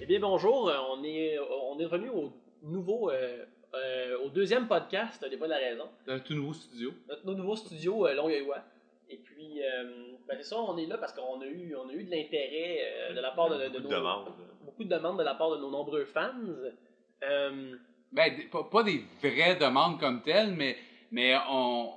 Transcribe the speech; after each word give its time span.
Eh 0.00 0.06
bien, 0.06 0.20
bonjour. 0.20 0.68
euh, 0.68 0.76
On 0.90 1.02
est, 1.04 1.38
on 1.38 1.78
est 1.78 1.84
revenu 1.86 2.08
au 2.10 2.32
nouveau, 2.62 3.10
euh, 3.10 3.44
euh, 3.74 4.18
au 4.24 4.28
deuxième 4.28 4.66
podcast 4.68 5.24
des 5.28 5.36
Voix 5.36 5.46
de 5.46 5.52
la 5.52 5.58
Raison. 5.58 5.84
Dans 6.06 6.14
un 6.14 6.18
tout 6.20 6.34
nouveau 6.34 6.52
studio. 6.52 6.90
Notre 7.08 7.34
nouveau 7.38 7.56
studio 7.56 8.06
euh, 8.06 8.14
Longueuil-Ouest. 8.14 8.62
Et 9.10 9.16
puis, 9.16 9.62
euh, 9.62 9.84
ben, 10.28 10.36
c'est 10.38 10.44
ça, 10.44 10.58
on 10.60 10.76
est 10.76 10.86
là 10.86 10.98
parce 10.98 11.12
qu'on 11.12 11.40
a 11.40 11.46
eu, 11.46 11.74
on 11.74 11.88
a 11.88 11.92
eu 11.92 12.04
de 12.04 12.10
l'intérêt 12.10 12.78
euh, 13.10 13.14
de 13.14 13.20
la 13.20 13.30
part 13.30 13.48
de, 13.50 13.56
de, 13.56 13.68
Beaucoup 13.68 13.82
nos. 13.82 13.88
de 13.88 13.94
demandes. 13.94 14.28
Beaucoup 14.64 14.84
de 14.84 14.88
demandes 14.90 15.18
de 15.18 15.24
la 15.24 15.34
part 15.34 15.50
de 15.50 15.56
nos 15.56 15.70
nombreux 15.70 16.04
fans. 16.04 16.32
Euh, 17.22 17.74
Ben, 18.12 18.32
pas, 18.50 18.64
pas 18.64 18.82
des 18.82 19.02
vraies 19.22 19.56
demandes 19.56 19.98
comme 19.98 20.22
telles, 20.22 20.52
mais, 20.52 20.76
mais 21.10 21.34
on, 21.48 21.92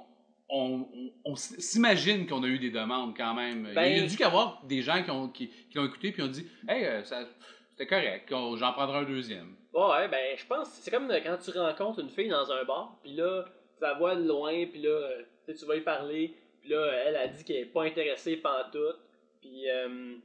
on, 0.50 0.86
on- 1.26 1.36
s'imagine 1.36 2.28
qu'on 2.28 2.44
a 2.44 2.48
eu 2.48 2.60
des 2.60 2.72
demandes 2.72 3.16
quand 3.16 3.34
même. 3.34 3.72
Ben- 3.74 3.84
Il 3.86 3.98
y 3.98 4.02
a 4.02 4.08
dû 4.08 4.16
y 4.16 4.24
avoir 4.24 4.62
des 4.66 4.82
gens 4.82 5.02
qui, 5.04 5.12
ont, 5.12 5.28
qui, 5.30 5.48
qui 5.48 5.78
l'ont 5.78 5.86
écouté 5.86 6.12
puis 6.12 6.22
ont 6.24 6.28
dit 6.28 6.48
Hey, 6.68 6.86
euh, 6.86 7.04
ça- 7.04 7.26
c'était 7.72 7.88
correct, 7.88 8.28
j'en 8.30 8.74
prendrai 8.74 9.00
un 9.00 9.04
deuxième. 9.04 9.56
ouais, 9.74 10.08
ben, 10.10 10.38
je 10.38 10.46
pense, 10.46 10.70
c'est 10.70 10.92
comme 10.92 11.08
quand 11.24 11.38
tu 11.38 11.58
rencontres 11.58 12.00
une 12.00 12.10
fille 12.10 12.28
dans 12.30 12.52
un 12.52 12.64
bar, 12.66 12.98
puis 13.02 13.14
là, 13.14 13.46
tu 13.78 13.84
la 13.84 13.94
vois 13.96 14.16
de 14.16 14.28
loin, 14.28 14.66
puis 14.68 14.82
là, 14.82 14.90
euh, 14.90 15.22
tu 15.48 15.66
vas 15.66 15.76
y 15.78 15.82
parler, 15.82 16.36
puis 16.62 16.70
là, 16.70 16.86
elle 17.06 17.16
a 17.16 17.28
dit 17.28 17.44
qu'elle 17.44 17.56
est 17.58 17.66
pas 17.66 17.84
intéressée 17.86 18.38
pantoute, 18.38 19.00
puis 19.42 19.68
euh, 19.70 20.16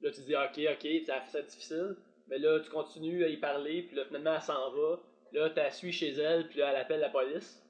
là, 0.00 0.10
tu 0.10 0.20
dis, 0.22 0.34
ok, 0.34 0.60
ok, 0.72 1.06
ça 1.06 1.20
fait 1.20 1.30
ça 1.30 1.42
difficile, 1.42 1.96
mais 2.28 2.38
là, 2.38 2.60
tu 2.60 2.70
continues 2.70 3.24
à 3.24 3.28
y 3.28 3.36
parler, 3.36 3.82
puis 3.82 3.96
là, 3.96 4.04
finalement, 4.06 4.34
elle 4.36 4.40
s'en 4.42 4.70
va, 4.70 5.00
là, 5.32 5.50
tu 5.50 5.56
la 5.56 5.70
suis 5.70 5.92
chez 5.92 6.12
elle, 6.12 6.48
puis 6.48 6.60
là, 6.60 6.70
elle 6.70 6.76
appelle 6.80 7.00
la 7.00 7.10
police. 7.10 7.61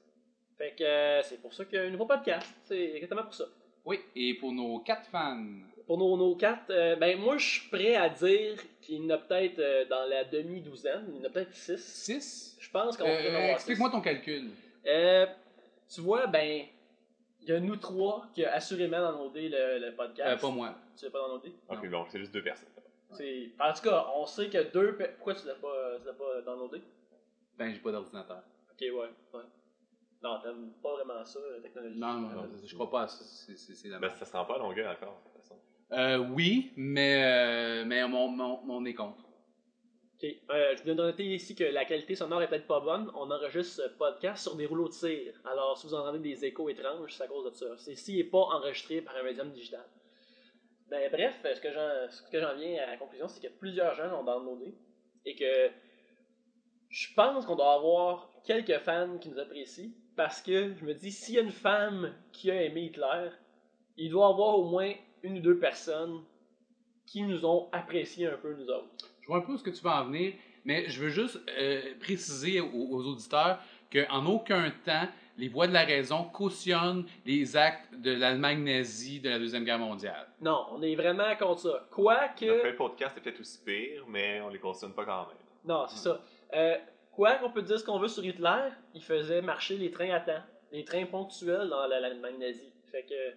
Fait 0.63 0.71
que 0.77 0.83
euh, 0.85 1.21
c'est 1.23 1.41
pour 1.41 1.53
ça 1.53 1.65
qu'il 1.65 1.77
y 1.77 1.81
a 1.81 1.85
un 1.85 1.89
nouveau 1.89 2.05
podcast, 2.05 2.55
c'est 2.63 2.93
exactement 2.95 3.23
pour 3.23 3.33
ça. 3.33 3.43
Oui, 3.83 3.99
et 4.15 4.33
pour 4.35 4.53
nos 4.53 4.79
quatre 4.79 5.05
fans, 5.09 5.43
Pour 5.85 5.97
nos, 5.97 6.15
nos 6.15 6.37
quatre, 6.37 6.69
euh, 6.69 6.95
ben 6.95 7.19
moi 7.19 7.37
je 7.37 7.45
suis 7.59 7.67
prêt 7.69 7.95
à 7.97 8.07
dire 8.07 8.55
qu'il 8.81 9.03
y 9.03 9.05
en 9.05 9.09
a 9.09 9.17
peut-être 9.17 9.59
euh, 9.59 9.83
dans 9.89 10.05
la 10.07 10.23
demi-douzaine, 10.23 11.03
il 11.09 11.17
y 11.17 11.19
en 11.21 11.25
a 11.25 11.29
peut-être 11.29 11.53
six. 11.53 11.83
six? 11.83 12.57
Je 12.61 12.69
pense 12.71 12.95
qu'on 12.95 13.03
Euh, 13.03 13.17
pourrait 13.17 13.29
en 13.31 13.39
avoir 13.39 13.47
six. 13.49 13.53
Explique-moi 13.55 13.89
ton 13.89 13.99
calcul. 13.99 14.51
Euh, 14.87 15.25
tu 15.93 15.99
vois, 15.99 16.27
ben, 16.27 16.65
il 17.41 17.49
y 17.49 17.51
a 17.51 17.59
nous 17.59 17.75
trois 17.75 18.27
qui 18.33 18.45
a 18.45 18.53
assurément 18.53 19.01
downloadé 19.01 19.49
le, 19.49 19.79
le 19.79 19.87
Euh, 19.87 19.91
podcast. 19.91 20.41
pas 20.41 20.49
moi. 20.49 20.75
Tu 20.97 21.03
l'as 21.03 21.11
pas 21.11 21.19
downloadé? 21.19 21.51
Ok, 21.67 21.89
bon, 21.89 22.05
c'est 22.09 22.19
juste 22.19 22.33
deux 22.33 22.43
personnes. 22.43 22.69
C'est- 23.11 23.49
En 23.59 23.73
tout 23.73 23.81
cas, 23.81 24.07
on 24.15 24.25
sait 24.25 24.47
que 24.47 24.71
deux. 24.71 24.95
pe- 24.95 25.09
Pourquoi 25.17 25.35
tu 25.35 25.45
l'as 25.45 25.55
pas, 25.55 25.97
tu 25.99 26.05
l'as 26.07 26.13
pas 26.13 26.41
downloadé? 26.45 26.81
Ben, 27.57 27.73
j'ai 27.73 27.79
pas 27.81 27.91
d'ordinateur. 27.91 28.41
Ok, 28.71 28.79
ouais. 28.79 29.09
ouais. 29.33 29.41
Non, 30.23 30.39
t'aimes 30.41 30.71
pas 30.81 30.93
vraiment 30.93 31.23
ça, 31.25 31.39
la 31.53 31.59
technologie. 31.61 31.99
Non, 31.99 32.13
non, 32.13 32.29
non, 32.29 32.49
je 32.65 32.73
crois 32.75 32.89
pas 32.89 33.01
à 33.03 33.07
ça. 33.07 33.23
C'est- 33.25 33.57
C'est 33.57 33.75
c'est 33.75 33.89
la 33.89 33.99
merde. 33.99 34.13
ça 34.15 34.25
se 34.25 34.31
rend 34.31 34.45
pas 34.45 34.55
à 34.55 34.59
longueur 34.59 34.91
encore, 34.91 35.21
de 35.25 35.29
toute 35.29 35.41
façon. 35.41 35.59
Euh, 35.91 36.17
oui, 36.17 36.71
mais, 36.77 37.23
euh, 37.25 37.85
mais 37.85 38.07
mon, 38.07 38.27
mon, 38.29 38.61
mon 38.63 38.85
est 38.85 38.93
contre. 38.93 39.25
Ok. 40.15 40.29
Euh, 40.51 40.75
je 40.77 40.83
viens 40.83 40.95
de 40.95 41.03
noter 41.03 41.25
ici 41.35 41.53
que 41.55 41.65
la 41.65 41.83
qualité 41.83 42.15
sonore 42.15 42.41
est 42.41 42.47
peut-être 42.47 42.67
pas 42.67 42.79
bonne. 42.79 43.11
On 43.15 43.29
enregistre 43.29 43.83
ce 43.83 43.89
podcast 43.97 44.43
sur 44.43 44.55
des 44.55 44.65
rouleaux 44.65 44.87
de 44.87 44.93
cire. 44.93 45.33
Alors, 45.43 45.77
si 45.77 45.85
vous 45.87 45.93
entendez 45.93 46.19
des 46.19 46.45
échos 46.45 46.69
étranges, 46.69 47.13
c'est 47.13 47.23
à 47.23 47.27
cause 47.27 47.51
de 47.51 47.55
ça. 47.55 47.77
Ceci 47.77 48.15
n'est 48.17 48.23
pas 48.23 48.37
enregistré 48.39 49.01
par 49.01 49.15
un 49.17 49.23
médium 49.23 49.51
digital. 49.51 49.85
Ben, 50.89 51.11
bref, 51.11 51.39
ce 51.43 51.59
que 51.59 51.71
j'en 51.71 52.09
ce 52.09 52.21
que 52.31 52.39
j'en 52.39 52.55
viens 52.55 52.81
à 52.83 52.85
la 52.91 52.97
conclusion, 52.97 53.27
c'est 53.27 53.41
que 53.45 53.51
plusieurs 53.53 53.93
gens 53.95 54.07
l'ont 54.09 54.23
downloadé 54.23 54.73
et 55.25 55.35
que 55.35 55.69
je 56.93 57.07
pense 57.15 57.45
qu'on 57.47 57.55
doit 57.55 57.73
avoir 57.73 58.29
quelques 58.45 58.77
fans 58.77 59.17
qui 59.19 59.29
nous 59.29 59.39
apprécient 59.39 59.89
parce 60.15 60.43
que 60.43 60.75
je 60.79 60.85
me 60.85 60.93
dis, 60.93 61.11
s'il 61.11 61.35
y 61.35 61.39
a 61.39 61.41
une 61.41 61.51
femme 61.51 62.13
qui 62.31 62.51
a 62.51 62.61
aimé 62.61 62.83
Hitler, 62.83 63.31
il 63.97 64.11
doit 64.11 64.27
y 64.27 64.31
avoir 64.31 64.59
au 64.59 64.65
moins 64.65 64.93
une 65.23 65.39
ou 65.39 65.41
deux 65.41 65.57
personnes 65.57 66.21
qui 67.07 67.23
nous 67.23 67.45
ont 67.45 67.67
apprécié 67.71 68.27
un 68.27 68.37
peu 68.37 68.53
nous 68.53 68.69
autres. 68.69 69.09
Je 69.21 69.27
vois 69.27 69.37
un 69.37 69.41
peu 69.41 69.53
où 69.53 69.57
ce 69.57 69.63
que 69.63 69.71
tu 69.71 69.83
veux 69.83 69.89
en 69.89 70.05
venir, 70.05 70.33
mais 70.65 70.87
je 70.87 71.01
veux 71.01 71.09
juste 71.09 71.39
euh, 71.57 71.81
préciser 71.99 72.61
aux, 72.61 72.89
aux 72.91 73.03
auditeurs 73.05 73.57
qu'en 73.91 74.27
aucun 74.27 74.71
temps, 74.85 75.07
les 75.39 75.47
voix 75.47 75.65
de 75.65 75.73
la 75.73 75.85
raison 75.85 76.25
cautionnent 76.25 77.07
les 77.25 77.57
actes 77.57 77.91
de 77.95 78.11
l'Allemagne 78.11 78.63
nazie 78.63 79.19
de 79.19 79.29
la 79.29 79.39
Deuxième 79.39 79.63
Guerre 79.63 79.79
mondiale. 79.79 80.27
Non, 80.41 80.67
on 80.71 80.81
est 80.83 80.93
vraiment 80.93 81.35
contre 81.37 81.61
ça. 81.61 81.87
Quoique. 81.89 82.45
Notre 82.45 82.77
podcast 82.77 83.17
est 83.17 83.21
peut-être 83.21 83.39
aussi 83.39 83.59
pire, 83.65 84.05
mais 84.07 84.41
on 84.41 84.49
les 84.49 84.59
consomme 84.59 84.93
pas 84.93 85.05
quand 85.05 85.27
même. 85.27 85.37
Non, 85.65 85.87
c'est 85.87 85.97
ça. 85.97 86.21
Euh, 86.55 86.77
quoi 87.11 87.35
qu'on 87.35 87.49
peut 87.51 87.61
dire 87.61 87.79
ce 87.79 87.83
qu'on 87.85 87.99
veut 87.99 88.07
sur 88.07 88.23
Hitler, 88.25 88.69
il 88.93 89.01
faisait 89.01 89.41
marcher 89.41 89.77
les 89.77 89.91
trains 89.91 90.11
à 90.11 90.19
temps. 90.19 90.43
Les 90.71 90.83
trains 90.83 91.05
ponctuels 91.05 91.69
dans 91.69 91.85
la- 91.87 91.99
l'Allemagne 91.99 92.37
nazie. 92.39 92.71
Fait 92.91 93.03
que. 93.03 93.33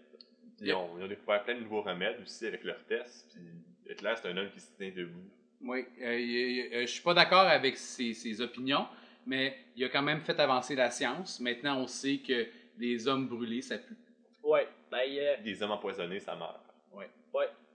Ils 0.61 0.73
ont, 0.73 0.89
ils 0.99 1.05
ont 1.05 1.09
découvert 1.09 1.43
plein 1.43 1.55
de 1.55 1.61
nouveaux 1.61 1.83
remèdes 1.83 2.21
aussi 2.23 2.47
avec 2.47 2.65
leurs 2.65 2.83
tests. 2.87 3.29
Puis 3.35 3.93
Hitler, 3.93 4.15
c'est 4.17 4.29
un 4.29 4.37
homme 4.37 4.51
qui 4.51 4.61
se 4.61 4.71
tient 4.77 4.91
debout. 4.91 5.29
Oui, 5.63 5.85
euh, 6.01 6.05
euh, 6.05 6.81
je 6.83 6.87
suis 6.87 7.03
pas 7.03 7.15
d'accord 7.15 7.41
avec 7.47 7.77
ses, 7.77 8.15
ses 8.15 8.41
opinions, 8.41 8.87
mais 9.27 9.57
il 9.75 9.85
a 9.85 9.89
quand 9.89 10.03
même 10.03 10.21
fait 10.23 10.39
avancer 10.41 10.75
la 10.75 10.91
science. 10.91 11.41
Maintenant, 11.41 11.79
on 11.81 11.87
sait 11.87 12.19
que 12.19 12.47
des 12.79 13.07
hommes 13.09 13.27
brûlés, 13.29 13.63
ça 13.63 13.79
pue. 13.79 13.97
Ouais. 14.43 14.69
Ben, 14.91 15.01
euh, 15.11 15.37
Des 15.43 15.63
hommes 15.63 15.73
empoisonnés, 15.73 16.21
ça 16.21 16.35
meurt. 16.37 16.61
ouais. 16.95 17.09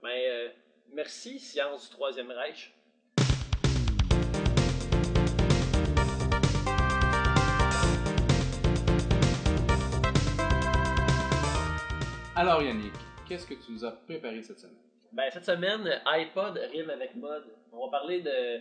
Ben, 0.02 0.08
euh, 0.10 0.48
merci, 0.92 1.38
science 1.38 1.88
du 1.88 1.94
Troisième 1.94 2.30
Reich. 2.32 2.72
Alors 12.42 12.60
Yannick, 12.60 12.92
qu'est-ce 13.28 13.46
que 13.46 13.54
tu 13.54 13.70
nous 13.70 13.84
as 13.84 13.92
préparé 13.92 14.42
cette 14.42 14.58
semaine? 14.58 14.74
Ben, 15.12 15.30
cette 15.30 15.44
semaine, 15.44 15.88
iPod 16.04 16.58
rime 16.72 16.90
avec 16.90 17.14
mode. 17.14 17.44
On 17.70 17.84
va 17.84 17.92
parler 17.92 18.20
de. 18.20 18.60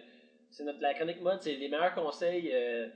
C'est 0.52 0.64
notre 0.66 0.80
la 0.82 0.94
chronique 0.94 1.20
mode, 1.20 1.42
c'est 1.42 1.56
les 1.56 1.68
meilleurs 1.68 1.96
conseils 1.96 2.52
euh, 2.54 2.90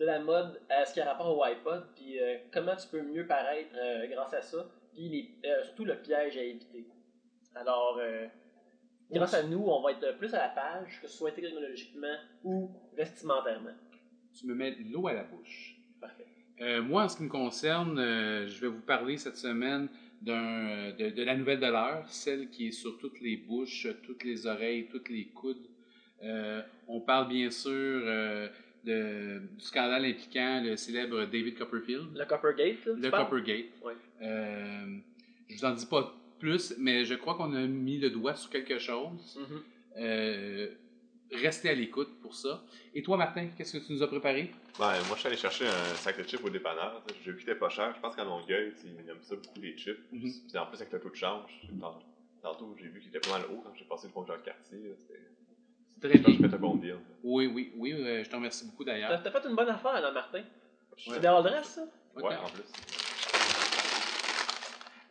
de 0.00 0.04
la 0.04 0.18
mode 0.18 0.60
à 0.68 0.84
ce 0.84 0.94
qui 0.94 1.00
a 1.00 1.04
rapport 1.04 1.38
au 1.38 1.44
iPod, 1.44 1.86
puis 1.94 2.18
euh, 2.18 2.38
comment 2.52 2.74
tu 2.74 2.88
peux 2.88 3.02
mieux 3.02 3.24
paraître 3.24 3.70
euh, 3.76 4.08
grâce 4.08 4.34
à 4.34 4.42
ça, 4.42 4.66
puis 4.92 5.32
surtout 5.62 5.84
le 5.84 5.94
piège 6.02 6.36
à 6.36 6.42
éviter. 6.42 6.88
Alors, 7.54 8.00
grâce 9.12 9.34
à 9.34 9.44
nous, 9.44 9.64
on 9.64 9.80
va 9.80 9.92
être 9.92 10.18
plus 10.18 10.34
à 10.34 10.38
la 10.38 10.48
page, 10.48 11.00
que 11.00 11.06
ce 11.06 11.18
soit 11.18 11.30
technologiquement 11.30 12.16
ou 12.42 12.68
vestimentairement. 12.96 13.76
Tu 14.36 14.48
me 14.48 14.56
mets 14.56 14.74
l'eau 14.90 15.06
à 15.06 15.12
la 15.12 15.22
bouche. 15.22 15.76
Parfait. 16.00 16.26
Moi, 16.80 17.04
en 17.04 17.08
ce 17.08 17.16
qui 17.16 17.22
me 17.22 17.28
concerne, 17.28 17.96
je 18.48 18.60
vais 18.60 18.66
vous 18.66 18.80
parler 18.80 19.16
cette 19.18 19.36
semaine 19.36 19.88
de, 20.24 21.10
de 21.10 21.22
la 21.22 21.36
nouvelle 21.36 21.58
de 21.60 21.66
l'heure, 21.66 22.04
celle 22.08 22.48
qui 22.50 22.68
est 22.68 22.72
sur 22.72 22.98
toutes 22.98 23.20
les 23.20 23.36
bouches, 23.36 23.86
toutes 24.04 24.24
les 24.24 24.46
oreilles, 24.46 24.86
toutes 24.90 25.08
les 25.08 25.24
coudes. 25.26 25.66
Euh, 26.22 26.62
on 26.86 27.00
parle 27.00 27.28
bien 27.28 27.50
sûr 27.50 27.70
euh, 27.72 28.48
de- 28.84 29.40
du 29.58 29.64
scandale 29.64 30.04
impliquant 30.04 30.62
le 30.64 30.76
célèbre 30.76 31.24
David 31.26 31.56
Copperfield, 31.58 32.16
Le 32.16 32.24
Coppergate, 32.24 32.86
là, 32.86 32.92
le 32.96 33.10
parles? 33.10 33.24
Coppergate. 33.24 33.66
Euh, 34.22 34.96
je 35.48 35.56
vous 35.56 35.64
en 35.64 35.74
dis 35.74 35.86
pas 35.86 36.14
plus, 36.38 36.74
mais 36.78 37.04
je 37.04 37.14
crois 37.14 37.34
qu'on 37.34 37.52
a 37.54 37.66
mis 37.66 37.98
le 37.98 38.10
doigt 38.10 38.34
sur 38.36 38.50
quelque 38.50 38.78
chose. 38.78 39.38
Mhm. 39.50 39.62
Euh, 39.98 40.68
restez 41.32 41.70
à 41.70 41.74
l'écoute 41.74 42.20
pour 42.20 42.34
ça. 42.34 42.62
Et 42.94 43.02
toi, 43.02 43.16
Martin, 43.16 43.48
qu'est-ce 43.56 43.78
que 43.78 43.84
tu 43.86 43.92
nous 43.92 44.02
as 44.02 44.08
préparé? 44.08 44.50
Ben, 44.78 44.92
moi, 45.06 45.14
je 45.14 45.18
suis 45.18 45.26
allé 45.28 45.36
chercher 45.36 45.66
un 45.66 45.94
sac 45.96 46.18
de 46.18 46.22
chips 46.24 46.44
au 46.44 46.50
dépanneur. 46.50 47.02
J'ai 47.24 47.32
vu 47.32 47.38
qu'il 47.38 47.48
était 47.48 47.58
pas 47.58 47.68
cher. 47.68 47.92
Je 47.96 48.00
pense 48.00 48.14
qu'à 48.16 48.24
Longueuil, 48.24 48.72
ils 48.84 49.08
aiment 49.08 49.22
ça 49.22 49.36
beaucoup, 49.36 49.60
les 49.60 49.76
chips. 49.76 49.98
Puis 50.10 50.58
en 50.58 50.66
plus, 50.66 50.76
avec 50.80 50.92
le 50.92 51.00
taux 51.00 51.10
de 51.10 51.14
change, 51.16 51.50
tant- 51.80 51.98
tantôt, 52.42 52.74
j'ai 52.78 52.88
vu 52.88 53.00
qu'il 53.00 53.08
était 53.14 53.20
pas 53.20 53.38
mal 53.38 53.42
haut 53.50 53.60
quand 53.64 53.72
j'ai 53.76 53.84
passé 53.84 54.06
le 54.08 54.12
pont 54.12 54.26
c'était- 54.26 54.52
Très 56.00 56.14
Je 56.14 56.18
bien. 56.18 56.34
je 56.34 56.48
fais 56.48 56.54
un 56.54 56.58
bon 56.58 56.74
deal. 56.76 56.96
Oui, 57.22 57.46
oui, 57.46 57.72
oui, 57.76 57.92
euh, 57.92 58.24
je 58.24 58.28
te 58.28 58.34
remercie 58.34 58.66
beaucoup 58.66 58.82
d'ailleurs. 58.84 59.22
t'as 59.22 59.30
fait 59.30 59.46
une 59.48 59.54
bonne 59.54 59.68
affaire, 59.68 60.00
là, 60.00 60.10
Martin. 60.10 60.38
Ouais. 60.40 60.44
C'est 60.96 61.20
des 61.20 61.26
all 61.28 61.42
dress, 61.44 61.66
ça? 61.76 61.82
Ouais, 62.16 62.34
en 62.36 62.48
plus. 62.48 62.64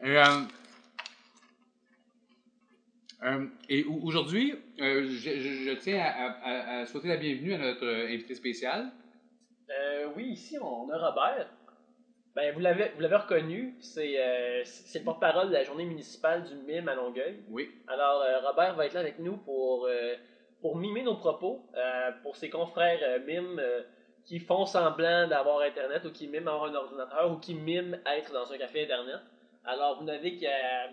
Euh, 0.03 0.41
euh, 3.23 3.45
et 3.69 3.83
au- 3.83 3.99
aujourd'hui, 4.03 4.53
euh, 4.79 5.03
je, 5.03 5.29
je- 5.39 5.63
je 5.69 5.71
tiens 5.71 5.99
à, 5.99 6.31
à- 6.41 6.79
à 6.79 6.85
souhaiter 6.85 7.07
la 7.09 7.17
bienvenue 7.17 7.53
à 7.53 7.57
notre 7.57 7.85
euh, 7.85 8.07
invité 8.07 8.35
spécial. 8.35 8.87
Euh, 9.69 10.07
oui, 10.15 10.25
ici, 10.29 10.57
on 10.59 10.89
a 10.89 10.97
Robert. 10.97 11.47
Ben, 12.35 12.53
vous 12.53 12.59
l'avez, 12.61 12.89
vous 12.95 13.01
l'avez 13.01 13.17
reconnu, 13.17 13.75
c'est, 13.81 14.13
le 14.15 15.03
porte-parole 15.03 15.49
de 15.49 15.53
la 15.53 15.63
journée 15.63 15.83
municipale 15.85 16.45
du 16.45 16.55
MIM 16.55 16.87
à 16.87 16.95
Longueuil. 16.95 17.35
Oui. 17.49 17.69
Alors, 17.87 18.23
Robert 18.43 18.75
va 18.75 18.85
être 18.85 18.93
là 18.93 19.01
avec 19.01 19.19
nous 19.19 19.35
pour, 19.35 19.89
pour 20.61 20.77
mimer 20.77 21.03
nos 21.03 21.15
propos 21.15 21.59
pour 22.23 22.37
ses 22.37 22.49
confrères 22.49 23.19
MIM 23.25 23.59
euh, 23.59 23.81
qui 24.23 24.39
font 24.39 24.65
semblant 24.65 25.27
d'avoir 25.27 25.59
Internet 25.61 26.05
ou 26.05 26.11
qui 26.11 26.27
miment 26.27 26.53
avoir 26.53 26.71
un 26.71 26.75
ordinateur 26.75 27.31
ou 27.31 27.35
qui 27.37 27.53
miment 27.53 27.97
être 28.05 28.31
dans 28.31 28.49
un 28.53 28.57
café 28.57 28.83
Internet. 28.83 29.19
Alors, 29.65 29.99
vous 29.99 30.05
n'avez 30.05 30.37
qu'à, 30.37 30.87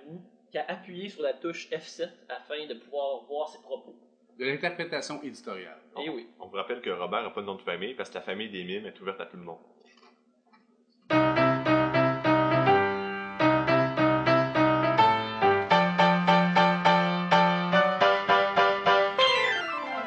qu'à 0.52 0.64
appuyer 0.68 1.08
sur 1.08 1.22
la 1.22 1.34
touche 1.34 1.68
F7 1.70 2.08
afin 2.28 2.66
de 2.66 2.74
pouvoir 2.74 3.24
voir 3.24 3.48
ses 3.48 3.60
propos. 3.60 3.94
De 4.38 4.44
l'interprétation 4.44 5.20
éditoriale. 5.22 5.78
Et 5.98 6.08
on, 6.08 6.14
oui. 6.14 6.28
On 6.38 6.46
vous 6.46 6.56
rappelle 6.56 6.80
que 6.80 6.90
Robert 6.90 7.22
n'a 7.22 7.30
pas 7.30 7.40
de 7.40 7.46
nom 7.46 7.56
de 7.56 7.62
famille 7.62 7.94
parce 7.94 8.08
que 8.08 8.14
la 8.14 8.22
famille 8.22 8.48
des 8.48 8.64
mimes 8.64 8.86
est 8.86 9.00
ouverte 9.00 9.20
à 9.20 9.26
tout 9.26 9.36
le 9.36 9.42
monde. 9.42 9.58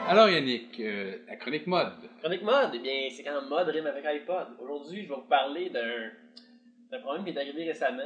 Alors 0.07 0.29
Yannick, 0.29 0.77
euh, 0.79 1.19
la 1.27 1.35
chronique 1.37 1.67
mode. 1.67 1.93
Chronique 2.19 2.43
mode, 2.43 2.71
eh 2.73 2.79
bien 2.79 3.09
c'est 3.09 3.23
quand 3.23 3.39
même 3.39 3.49
mode 3.49 3.67
rime 3.69 3.87
avec 3.87 4.03
iPod. 4.05 4.47
Aujourd'hui, 4.59 5.03
je 5.03 5.09
vais 5.09 5.15
vous 5.15 5.21
parler 5.21 5.69
d'un 5.69 6.99
problème 6.99 7.23
qui 7.23 7.31
est 7.31 7.37
arrivé 7.37 7.65
récemment 7.65 8.03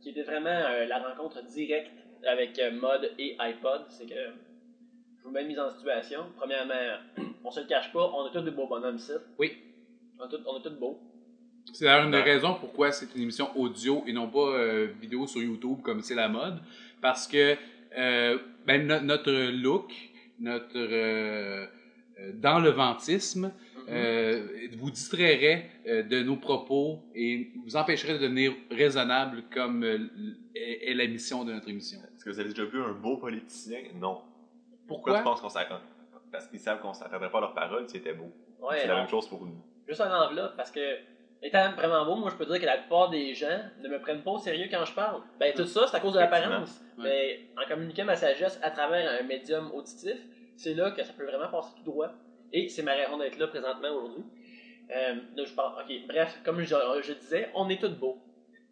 qui 0.00 0.10
était 0.10 0.22
vraiment 0.22 0.48
euh, 0.50 0.86
la 0.86 0.98
rencontre 0.98 1.42
directe 1.42 1.90
avec 2.26 2.58
euh, 2.58 2.70
mode 2.70 3.12
et 3.18 3.36
iPod. 3.38 3.82
C'est 3.88 4.06
que, 4.06 4.14
je 4.14 5.24
vous 5.24 5.30
mets 5.30 5.42
une 5.42 5.48
mise 5.48 5.58
en 5.58 5.70
situation. 5.70 6.26
Premièrement, 6.36 6.98
on 7.44 7.50
se 7.50 7.60
le 7.60 7.66
cache 7.66 7.92
pas, 7.92 8.10
on 8.14 8.24
a 8.26 8.30
tous 8.30 8.40
des 8.42 8.50
beaux 8.50 8.66
bonhommes 8.66 8.96
ici. 8.96 9.12
Oui. 9.38 9.56
On 10.18 10.24
a 10.24 10.28
tous, 10.28 10.40
on 10.46 10.56
a 10.56 10.60
tous 10.60 10.70
beaux. 10.70 10.98
C'est 11.72 11.84
d'ailleurs 11.84 12.04
une 12.04 12.12
des 12.12 12.20
raisons 12.22 12.54
pourquoi 12.54 12.92
c'est 12.92 13.12
une 13.14 13.22
émission 13.22 13.50
audio 13.56 14.04
et 14.06 14.12
non 14.12 14.28
pas 14.28 14.38
euh, 14.54 14.88
vidéo 15.00 15.26
sur 15.26 15.42
YouTube 15.42 15.80
comme 15.82 16.00
c'est 16.00 16.14
la 16.14 16.28
mode. 16.28 16.60
Parce 17.00 17.26
que 17.26 17.56
euh, 17.98 18.38
ben, 18.64 18.86
no- 18.86 19.00
notre 19.00 19.32
look, 19.50 19.92
notre 20.38 21.66
dans 22.34 22.60
le 22.60 22.70
ventisme, 22.70 23.52
euh, 23.88 24.68
vous 24.76 24.90
distrairait 24.90 25.70
euh, 25.86 26.02
de 26.02 26.22
nos 26.22 26.36
propos 26.36 27.00
et 27.14 27.52
vous 27.64 27.76
empêcherait 27.76 28.14
de 28.14 28.18
devenir 28.18 28.52
raisonnable 28.70 29.44
comme 29.52 29.84
euh, 29.84 29.98
est, 30.54 30.90
est 30.90 30.94
la 30.94 31.06
mission 31.06 31.44
de 31.44 31.52
notre 31.52 31.68
émission. 31.68 31.98
Est-ce 32.14 32.24
que 32.24 32.30
vous 32.30 32.40
avez 32.40 32.50
déjà 32.50 32.64
vu 32.64 32.82
un 32.82 32.92
beau 32.92 33.16
politicien? 33.16 33.78
Non. 33.94 34.20
Pourquoi? 34.86 35.14
Pourquoi? 35.14 35.18
tu 35.18 35.24
penses 35.24 35.40
qu'on 35.40 35.48
s'attend? 35.48 35.80
Parce 36.32 36.48
qu'ils 36.48 36.60
savent 36.60 36.80
qu'on 36.80 36.92
s'attendrait 36.92 37.30
pas 37.30 37.38
à 37.38 37.42
leurs 37.42 37.54
paroles 37.54 37.86
si 37.86 37.98
c'était 37.98 38.12
beau. 38.12 38.30
Ouais, 38.60 38.78
c'est 38.80 38.88
la 38.88 38.96
même 38.96 39.08
chose 39.08 39.28
pour 39.28 39.44
nous. 39.44 39.62
Juste 39.86 40.00
un 40.00 40.12
enveloppe, 40.12 40.56
parce 40.56 40.70
que, 40.70 40.96
étant 41.42 41.72
vraiment 41.72 42.04
beau, 42.04 42.16
moi 42.16 42.30
je 42.30 42.36
peux 42.36 42.46
dire 42.46 42.60
que 42.60 42.66
la 42.66 42.78
plupart 42.78 43.10
des 43.10 43.34
gens 43.34 43.60
ne 43.80 43.88
me 43.88 44.00
prennent 44.00 44.22
pas 44.22 44.32
au 44.32 44.38
sérieux 44.38 44.66
quand 44.70 44.84
je 44.84 44.92
parle. 44.92 45.22
Ben 45.38 45.52
tout 45.54 45.66
ça, 45.66 45.86
c'est 45.86 45.96
à 45.96 46.00
cause 46.00 46.14
de 46.14 46.18
l'apparence. 46.18 46.80
Ouais. 46.98 47.04
Mais 47.04 47.62
en 47.62 47.68
communiquant 47.68 48.04
ma 48.04 48.16
sagesse 48.16 48.58
à 48.62 48.70
travers 48.70 49.20
un 49.20 49.22
médium 49.24 49.70
auditif, 49.72 50.16
c'est 50.56 50.74
là 50.74 50.90
que 50.90 51.04
ça 51.04 51.12
peut 51.12 51.24
vraiment 51.24 51.48
passer 51.48 51.70
tout 51.76 51.84
droit. 51.84 52.10
Et 52.52 52.68
c'est 52.68 52.82
ma 52.82 52.94
raison 52.94 53.18
d'être 53.18 53.38
là 53.38 53.48
présentement 53.48 53.90
aujourd'hui. 53.90 54.24
Euh, 54.94 55.14
je 55.36 55.52
parle. 55.52 55.82
Ok, 55.82 56.06
bref, 56.06 56.40
comme 56.44 56.60
je, 56.60 57.12
disais, 57.12 57.50
on 57.54 57.68
est 57.68 57.80
tous 57.80 57.90
beaux. 57.90 58.18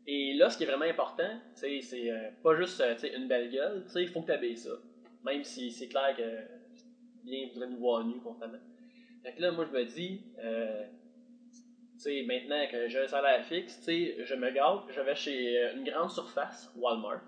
Et 0.06 0.34
là, 0.34 0.50
ce 0.50 0.58
qui 0.58 0.64
est 0.64 0.66
vraiment 0.66 0.84
important, 0.84 1.40
c'est 1.54 1.80
euh, 1.94 2.30
pas 2.42 2.54
juste 2.56 2.80
euh, 2.80 2.94
une 3.16 3.26
belle 3.26 3.50
gueule, 3.50 3.84
il 3.96 4.08
faut 4.08 4.20
que 4.20 4.26
tu 4.26 4.32
habilles 4.32 4.56
ça. 4.56 4.70
Même 5.24 5.42
si 5.44 5.70
c'est 5.70 5.88
clair 5.88 6.14
que 6.16 7.24
bien 7.24 7.48
voudrait 7.52 7.68
nous 7.68 7.78
voir 7.78 8.04
nus 8.04 8.20
constamment. 8.20 8.58
Fait 9.22 9.32
que 9.32 9.40
là, 9.40 9.50
moi, 9.50 9.64
je 9.64 9.76
me 9.76 9.84
dis, 9.84 10.20
euh, 10.38 10.84
maintenant 12.26 12.66
que 12.70 12.88
j'ai 12.88 12.98
un 12.98 13.08
salaire 13.08 13.42
fixe, 13.46 13.80
je 13.86 14.34
me 14.34 14.50
gâte, 14.50 14.82
je 14.94 15.00
vais 15.00 15.14
chez 15.14 15.58
euh, 15.58 15.74
une 15.74 15.84
grande 15.84 16.10
surface, 16.10 16.70
Walmart. 16.76 17.24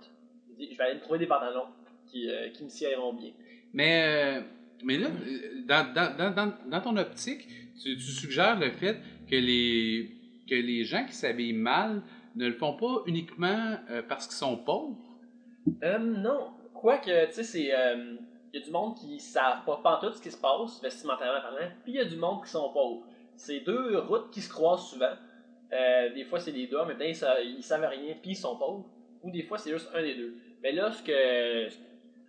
Je 0.59 0.77
vais 0.77 0.85
aller 0.85 0.95
me 0.97 1.01
trouver 1.01 1.19
des 1.19 1.27
pantalons 1.27 1.69
qui, 2.07 2.31
qui 2.55 2.65
me 2.65 2.69
siéront 2.69 3.13
bien. 3.15 3.33
Mais, 3.73 4.43
mais 4.85 4.99
là, 4.99 5.09
euh, 5.09 5.63
dans, 5.67 5.93
dans, 5.93 6.35
dans, 6.35 6.53
dans, 6.67 6.81
ton 6.81 6.97
optique, 6.97 7.47
tu, 7.83 7.99
suggères 8.01 8.59
le 8.59 8.71
fait 8.71 8.99
que 9.31 9.37
les, 9.37 10.11
que 10.49 10.55
les 10.55 10.85
gens 10.85 11.05
qui 11.05 11.15
s'habillent 11.15 11.53
mal 11.53 12.03
ne 12.35 12.47
le 12.47 12.55
font 12.55 12.75
pas 12.75 13.03
uniquement 13.07 13.77
euh, 13.91 14.03
parce 14.07 14.27
qu'ils 14.27 14.37
sont 14.37 14.57
pauvres? 14.57 14.97
Euh, 15.83 15.99
non. 15.99 16.51
Quoique, 16.75 17.27
tu 17.27 17.33
sais, 17.33 17.43
c'est. 17.43 17.75
euh, 17.75 18.17
y 18.53 18.59
a 18.59 18.61
du 18.61 18.71
monde 18.71 18.95
qui 18.97 19.19
savent 19.19 19.65
pas 19.65 19.81
pantoute 19.83 20.15
ce 20.15 20.23
qui 20.23 20.31
se 20.31 20.37
passe, 20.39 20.81
vestimentairement 20.83 21.41
parlant, 21.41 21.69
puis 21.85 21.93
il 21.93 21.97
y 21.97 22.01
a 22.01 22.05
du 22.05 22.17
monde 22.17 22.45
qui 22.45 22.51
sont 22.51 22.71
pauvres. 22.73 23.03
C'est 23.37 23.61
deux 23.61 23.99
routes 23.99 24.31
qui 24.31 24.41
se 24.41 24.49
croisent 24.49 24.89
souvent. 24.89 25.13
Des 25.71 26.25
fois, 26.25 26.39
c'est 26.41 26.53
les 26.53 26.67
deux, 26.67 26.79
mais 26.87 27.11
ils, 27.11 27.15
sa- 27.17 27.43
ils 27.43 27.63
savent 27.63 27.85
rien, 27.85 28.15
puis 28.23 28.31
ils 28.31 28.37
sont 28.37 28.57
pauvres. 28.57 28.87
Ou 29.23 29.31
des 29.31 29.43
fois, 29.43 29.59
c'est 29.59 29.71
juste 29.71 29.91
un 29.95 30.03
des 30.03 30.15
deux. 30.15 30.37
Mais 30.63 30.73
là, 30.73 30.91
ce 30.93 31.03
que. 31.03 31.69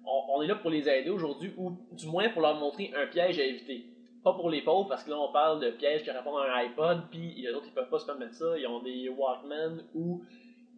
On, 0.07 0.41
est 0.41 0.47
là 0.47 0.55
pour 0.55 0.69
les 0.69 0.87
aider 0.87 1.09
aujourd'hui, 1.09 1.53
ou 1.57 1.77
du 1.91 2.07
moins 2.07 2.29
pour 2.29 2.41
leur 2.41 2.55
montrer 2.55 2.93
un 2.95 3.07
piège 3.07 3.39
à 3.39 3.43
éviter. 3.43 3.85
Pas 4.23 4.33
pour 4.33 4.49
les 4.49 4.61
pauvres, 4.61 4.87
parce 4.87 5.03
que 5.03 5.09
là, 5.09 5.19
on 5.19 5.31
parle 5.31 5.59
de 5.61 5.71
pièges 5.71 6.03
qui 6.03 6.11
répondent 6.11 6.39
à 6.39 6.53
un 6.53 6.57
iPod, 6.65 7.03
puis 7.09 7.33
les 7.35 7.51
autres, 7.51 7.65
ils 7.67 7.73
peuvent 7.73 7.89
pas 7.89 7.99
se 7.99 8.05
permettre 8.05 8.33
ça. 8.33 8.57
Ils 8.57 8.67
ont 8.67 8.81
des 8.81 9.09
Walkman, 9.09 9.83
ou 9.93 10.23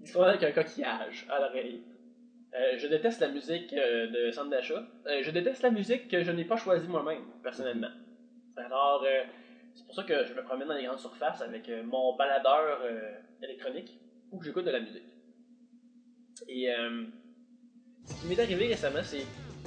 ils 0.02 0.12
promènent 0.12 0.30
avec 0.30 0.44
un 0.44 0.52
coquillage 0.52 1.28
à 1.30 1.40
l'oreille. 1.40 1.84
Euh, 2.56 2.78
je 2.78 2.88
déteste 2.88 3.22
la 3.22 3.30
musique 3.30 3.74
euh, 3.74 4.08
de 4.08 4.32
centre 4.32 4.50
d'achat. 4.50 4.84
Euh, 5.06 5.22
je 5.22 5.30
déteste 5.30 5.62
la 5.62 5.70
musique 5.70 6.08
que 6.08 6.24
je 6.24 6.32
n'ai 6.32 6.46
pas 6.46 6.58
choisie 6.58 6.88
moi-même, 6.88 7.24
personnellement. 7.44 7.92
Alors, 8.58 9.04
euh, 9.04 9.24
c'est 9.76 9.86
pour 9.86 9.96
ça 9.96 10.04
que 10.04 10.26
je 10.26 10.34
me 10.34 10.42
promène 10.42 10.68
dans 10.68 10.74
les 10.74 10.86
grandes 10.86 11.00
surfaces 11.00 11.42
avec 11.42 11.70
mon 11.86 12.16
baladeur 12.16 12.82
électronique 13.42 14.00
que 14.32 14.44
j'écoute 14.44 14.66
de 14.66 14.72
la 14.72 14.80
musique. 14.80 15.04
Et 16.48 16.68
ce 18.10 18.22
qui 18.22 18.28
m'est 18.28 18.40
arrivé 18.40 18.68
récemment, 18.68 19.00
c'est 19.04 19.18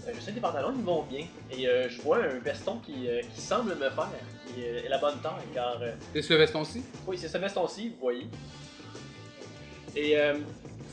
euh, 0.07 0.11
je 0.15 0.21
sais 0.21 0.31
que 0.33 0.37
les 0.37 0.41
pantalons 0.41 0.73
ils 0.77 0.83
vont 0.85 1.03
bien 1.05 1.27
et 1.51 1.69
euh, 1.69 1.89
je 1.89 2.01
vois 2.03 2.19
un 2.25 2.39
veston 2.41 2.79
qui, 2.79 3.09
euh, 3.09 3.21
qui 3.35 3.41
semble 3.41 3.71
me 3.77 3.89
faire, 3.91 4.09
qui 4.47 4.63
euh, 4.65 4.83
est 4.85 4.89
la 4.89 4.99
bonne 4.99 5.19
taille, 5.21 5.33
car 5.55 5.81
C'est 6.13 6.23
ce 6.23 6.35
veston-ci? 6.35 6.83
oui, 7.07 7.17
c'est 7.19 7.29
ce 7.29 7.39
veston-ci, 7.39 7.91
vous 7.91 7.97
voyez. 8.01 8.27
Et 9.95 10.19
euh, 10.19 10.35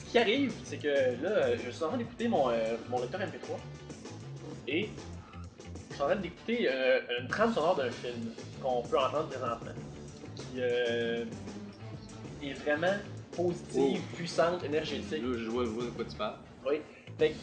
ce 0.05 0.11
qui 0.11 0.17
arrive, 0.19 0.53
c'est 0.63 0.77
que 0.77 0.87
là, 1.23 1.55
je 1.55 1.69
suis 1.71 1.83
en 1.83 1.87
train 1.89 1.97
d'écouter 1.97 2.27
mon, 2.27 2.51
mon 2.89 2.99
lecteur 3.01 3.21
MP3. 3.21 3.57
Et 4.67 4.89
je 5.89 5.93
suis 5.93 6.03
en 6.03 6.07
train 6.07 6.15
d'écouter 6.17 6.69
une 7.19 7.27
trame 7.27 7.53
sonore 7.53 7.75
d'un 7.77 7.89
film 7.91 8.33
qu'on 8.61 8.81
peut 8.81 8.97
entendre 8.99 9.27
présentement. 9.29 9.71
Qui 10.35 10.59
est 12.49 12.53
vraiment 12.65 12.93
positive, 13.31 14.01
puissante, 14.15 14.63
énergétique. 14.63 15.23
Là, 15.23 15.37
je 15.37 15.49
vois, 15.49 15.63
je 15.65 15.69
vois 15.69 15.85
de 15.85 15.89
quoi 15.91 16.05
tu 16.05 16.15
parles. 16.17 16.35
Oui. 16.67 16.81
Fait 17.19 17.29
que, 17.29 17.35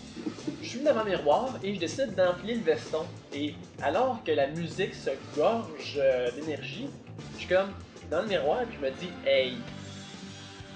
je 0.63 0.69
suis 0.69 0.81
devant 0.81 1.05
le 1.05 1.11
miroir 1.11 1.59
et 1.63 1.75
je 1.75 1.81
décide 1.81 2.15
d'enfiler 2.15 2.55
le 2.55 2.63
veston. 2.63 3.05
Et 3.33 3.55
alors 3.83 4.23
que 4.25 4.33
la 4.33 4.49
musique 4.49 4.95
se 4.95 5.11
gorge 5.37 5.99
euh, 5.99 6.31
d'énergie, 6.33 6.89
je 7.35 7.39
suis 7.39 7.49
comme 7.49 7.71
dans 8.11 8.23
le 8.23 8.29
miroir 8.29 8.63
et 8.63 8.67
je 8.75 8.85
me 8.85 8.91
dis, 8.93 9.11
hey, 9.27 9.59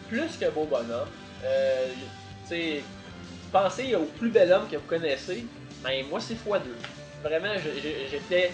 plus 0.09 0.37
que 0.39 0.51
beau 0.51 0.65
bonhomme, 0.65 1.09
euh, 1.45 1.89
tu 2.43 2.49
sais, 2.49 2.83
pensez 3.51 3.95
au 3.95 4.05
plus 4.05 4.31
bel 4.31 4.53
homme 4.53 4.69
que 4.69 4.77
vous 4.77 4.87
connaissez, 4.87 5.47
ben 5.83 6.05
moi 6.09 6.21
c'est 6.21 6.35
x2. 6.35 6.61
Vraiment, 7.23 7.55
j'étais 8.11 8.51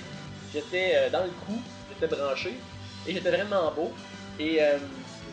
j'étais 0.53 0.93
euh, 0.95 1.11
dans 1.11 1.25
le 1.25 1.31
coup, 1.47 1.61
j'étais 1.89 2.15
branché 2.15 2.55
et 3.07 3.13
j'étais 3.13 3.31
vraiment 3.31 3.71
beau. 3.73 3.93
Et 4.39 4.63
euh, 4.63 4.79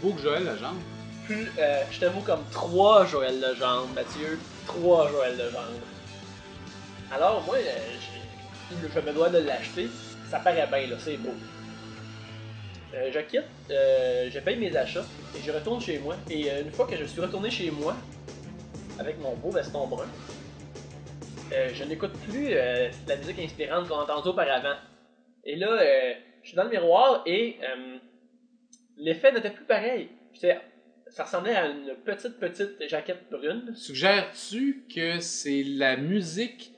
Beau 0.02 0.12
que 0.12 0.22
Joël 0.22 0.44
Legendre. 0.44 0.82
plus, 1.26 1.50
euh, 1.58 1.82
je 1.92 2.00
te 2.00 2.06
vaut 2.06 2.22
comme 2.22 2.44
3 2.52 3.06
Joël 3.06 3.40
Legendre, 3.40 3.88
Mathieu. 3.96 4.38
3 4.68 5.10
Joël 5.10 5.38
Legendre. 5.38 5.88
Alors, 7.12 7.44
moi, 7.46 7.58
je, 7.60 8.88
je 8.88 9.00
me 9.00 9.14
dois 9.14 9.30
de 9.30 9.40
l'acheter. 9.40 9.88
Ça 10.30 10.40
paraît 10.40 10.68
bien, 10.68 10.88
là, 10.88 10.96
c'est 11.00 11.18
beau. 11.18 11.34
Euh, 12.96 13.10
je 13.12 13.20
quitte, 13.22 13.44
euh, 13.72 14.30
je 14.30 14.40
paye 14.40 14.58
mes 14.58 14.76
achats 14.76 15.06
et 15.36 15.42
je 15.42 15.52
retourne 15.52 15.82
chez 15.82 15.98
moi. 15.98 16.16
Et 16.30 16.52
euh, 16.52 16.62
une 16.62 16.72
fois 16.72 16.86
que 16.86 16.96
je 16.96 17.06
suis 17.06 17.22
retourné 17.22 17.50
chez 17.50 17.72
moi, 17.72 17.96
avec 19.00 19.20
mon 19.20 19.36
beau 19.36 19.50
veston 19.50 19.88
brun, 19.88 20.08
je 21.52 21.84
n'écoute 21.84 22.14
plus 22.28 22.50
la 22.50 23.16
musique 23.16 23.38
inspirante 23.40 23.88
qu'on 23.88 24.00
a 24.00 24.04
entendue 24.04 24.30
auparavant. 24.30 24.76
Et 25.44 25.56
là, 25.56 25.78
je 26.42 26.48
suis 26.48 26.56
dans 26.56 26.64
le 26.64 26.72
miroir 26.72 27.22
et 27.28 27.60
l'effet 28.98 29.32
n'était 29.32 29.52
plus 29.52 29.66
pareil. 29.66 30.10
Ça 31.14 31.24
ressemblait 31.26 31.56
à 31.56 31.68
une 31.68 31.96
petite, 32.04 32.40
petite 32.40 32.88
jaquette 32.90 33.30
brune. 33.30 33.74
Suggères-tu 33.76 34.84
que 34.94 35.20
c'est 35.20 35.64
la 35.64 35.96
musique, 35.96 36.72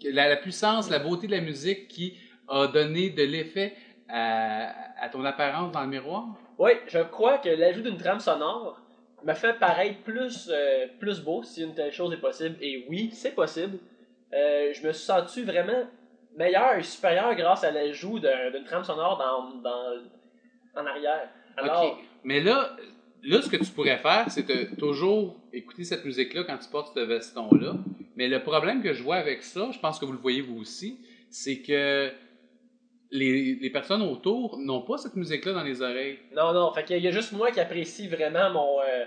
que 0.00 0.08
la, 0.08 0.28
la 0.28 0.36
puissance, 0.36 0.90
la 0.90 0.98
beauté 0.98 1.26
de 1.26 1.32
la 1.32 1.40
musique 1.40 1.88
qui 1.88 2.18
a 2.48 2.66
donné 2.66 3.08
de 3.10 3.22
l'effet 3.22 3.74
à, 4.08 5.02
à 5.02 5.08
ton 5.08 5.24
apparence 5.24 5.72
dans 5.72 5.80
le 5.80 5.88
miroir? 5.88 6.26
Oui, 6.58 6.72
je 6.86 6.98
crois 6.98 7.38
que 7.38 7.48
l'ajout 7.48 7.80
d'une 7.80 7.96
trame 7.96 8.20
sonore 8.20 8.78
me 9.24 9.32
fait 9.32 9.54
paraître 9.58 10.00
plus, 10.02 10.50
euh, 10.52 10.86
plus 10.98 11.20
beau 11.20 11.42
si 11.42 11.62
une 11.62 11.74
telle 11.74 11.92
chose 11.92 12.12
est 12.12 12.18
possible. 12.20 12.56
Et 12.60 12.84
oui, 12.88 13.10
c'est 13.14 13.30
possible. 13.34 13.78
Euh, 14.34 14.72
je 14.74 14.86
me 14.86 14.92
suis 14.92 15.04
senti 15.04 15.42
vraiment 15.42 15.88
meilleur 16.34 16.74
et 16.76 16.82
supérieur 16.82 17.34
grâce 17.34 17.64
à 17.64 17.70
l'ajout 17.70 18.18
d'un- 18.18 18.50
d'une 18.50 18.64
trame 18.64 18.84
sonore 18.84 19.16
dans, 19.16 19.44
dans, 19.60 19.98
en 20.76 20.86
arrière. 20.86 21.28
Alors, 21.56 21.92
Ok. 21.92 22.04
Mais 22.24 22.40
là, 22.40 22.74
là, 23.22 23.42
ce 23.42 23.48
que 23.48 23.56
tu 23.56 23.70
pourrais 23.72 23.98
faire, 23.98 24.26
c'est 24.30 24.76
toujours 24.76 25.40
écouter 25.52 25.84
cette 25.84 26.04
musique-là 26.04 26.44
quand 26.44 26.58
tu 26.58 26.68
portes 26.68 26.92
ce 26.94 27.00
veston-là. 27.00 27.76
Mais 28.16 28.28
le 28.28 28.42
problème 28.42 28.82
que 28.82 28.92
je 28.92 29.02
vois 29.02 29.16
avec 29.16 29.42
ça, 29.42 29.70
je 29.72 29.78
pense 29.78 29.98
que 29.98 30.04
vous 30.04 30.12
le 30.12 30.18
voyez 30.18 30.42
vous 30.42 30.58
aussi, 30.58 30.98
c'est 31.30 31.60
que 31.60 32.12
les, 33.10 33.54
les 33.56 33.70
personnes 33.70 34.02
autour 34.02 34.58
n'ont 34.58 34.82
pas 34.82 34.98
cette 34.98 35.16
musique-là 35.16 35.52
dans 35.52 35.62
les 35.62 35.82
oreilles. 35.82 36.18
non, 36.34 36.52
non, 36.52 36.72
fait 36.72 36.84
qu'il 36.84 36.98
y 37.02 37.08
a 37.08 37.10
juste 37.10 37.32
moi 37.32 37.50
qui 37.50 37.60
apprécie 37.60 38.08
vraiment 38.08 38.50
mon, 38.50 38.80
euh, 38.80 39.04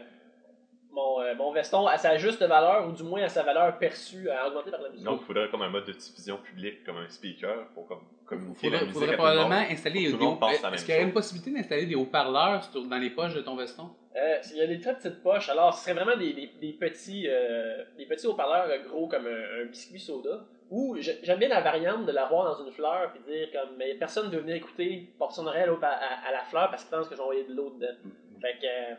mon, 0.95 1.21
euh, 1.21 1.35
mon 1.35 1.51
veston 1.51 1.85
à 1.87 1.97
sa 1.97 2.17
juste 2.17 2.41
valeur, 2.41 2.87
ou 2.87 2.91
du 2.93 3.03
moins 3.03 3.21
à 3.23 3.29
sa 3.29 3.43
valeur 3.43 3.77
perçue, 3.77 4.29
à 4.29 4.47
augmenter 4.47 4.71
par 4.71 4.81
la 4.81 4.89
musique. 4.89 5.03
Donc, 5.05 5.19
il 5.21 5.25
faudrait 5.25 5.49
comme 5.49 5.61
un 5.61 5.69
mode 5.69 5.85
de 5.85 5.91
diffusion 5.91 6.37
public, 6.37 6.83
comme 6.85 6.97
un 6.97 7.09
speaker, 7.09 7.67
pour 7.73 7.85
comme, 7.87 7.99
Il 8.21 8.25
communiquer 8.25 8.59
faudrait, 8.61 8.77
la 8.79 8.85
musique 8.85 8.93
faudrait 8.93 9.07
à 9.13 9.17
tout 9.17 9.23
le 9.23 9.29
probablement 9.29 9.61
monde. 9.61 9.71
installer 9.71 10.05
Tout 10.05 10.05
des 10.05 10.11
le 10.11 10.17
monde 10.17 10.33
haut- 10.33 10.39
pense 10.39 10.61
la 10.61 10.61
même 10.69 10.73
Est-ce 10.75 10.85
qu'il 10.85 10.93
y 10.93 10.97
aurait 10.97 11.01
chose. 11.03 11.07
une 11.09 11.13
possibilité 11.13 11.51
d'installer 11.51 11.85
des 11.85 11.95
haut-parleurs 11.95 12.69
dans 12.89 12.97
les 12.97 13.09
poches 13.11 13.33
de 13.35 13.41
ton 13.41 13.55
veston? 13.55 13.89
Euh, 14.15 14.37
il 14.51 14.57
y 14.57 14.61
a 14.61 14.67
des 14.67 14.79
très 14.79 14.95
petites 14.95 15.21
poches. 15.21 15.49
Alors, 15.49 15.73
ce 15.73 15.83
serait 15.83 15.93
vraiment 15.93 16.17
des, 16.17 16.31
des, 16.33 16.47
des 16.61 16.71
petits, 16.73 17.25
euh, 17.27 17.83
des 17.97 18.05
petits 18.05 18.25
haut-parleurs 18.27 18.67
euh, 18.69 18.87
gros 18.87 19.07
comme 19.07 19.27
un, 19.27 19.61
un 19.61 19.65
biscuit 19.65 19.99
soda. 19.99 20.45
Ou 20.71 20.95
j'ai- 20.99 21.19
j'aime 21.21 21.37
bien 21.37 21.49
la 21.49 21.61
variante 21.61 22.05
de 22.07 22.11
l'avoir 22.11 22.45
dans 22.57 22.65
une 22.65 22.71
fleur 22.71 23.11
puis 23.11 23.21
dire 23.31 23.49
comme 23.51 23.75
mais 23.77 23.93
personne 23.95 24.27
ne 24.27 24.31
veut 24.31 24.39
venir 24.41 24.55
écouter, 24.55 25.09
porter 25.19 25.35
son 25.35 25.45
oreille 25.45 25.69
à, 25.83 26.31
la 26.31 26.43
fleur 26.45 26.71
parce 26.71 26.83
qu'il 26.83 26.89
pense 26.97 27.07
que 27.07 27.15
j'ai 27.15 27.21
envoyé 27.21 27.43
de 27.43 27.53
l'eau 27.53 27.69
dedans. 27.69 27.93
Fait 28.41 28.53
que 28.59 28.65
euh, 28.65 28.95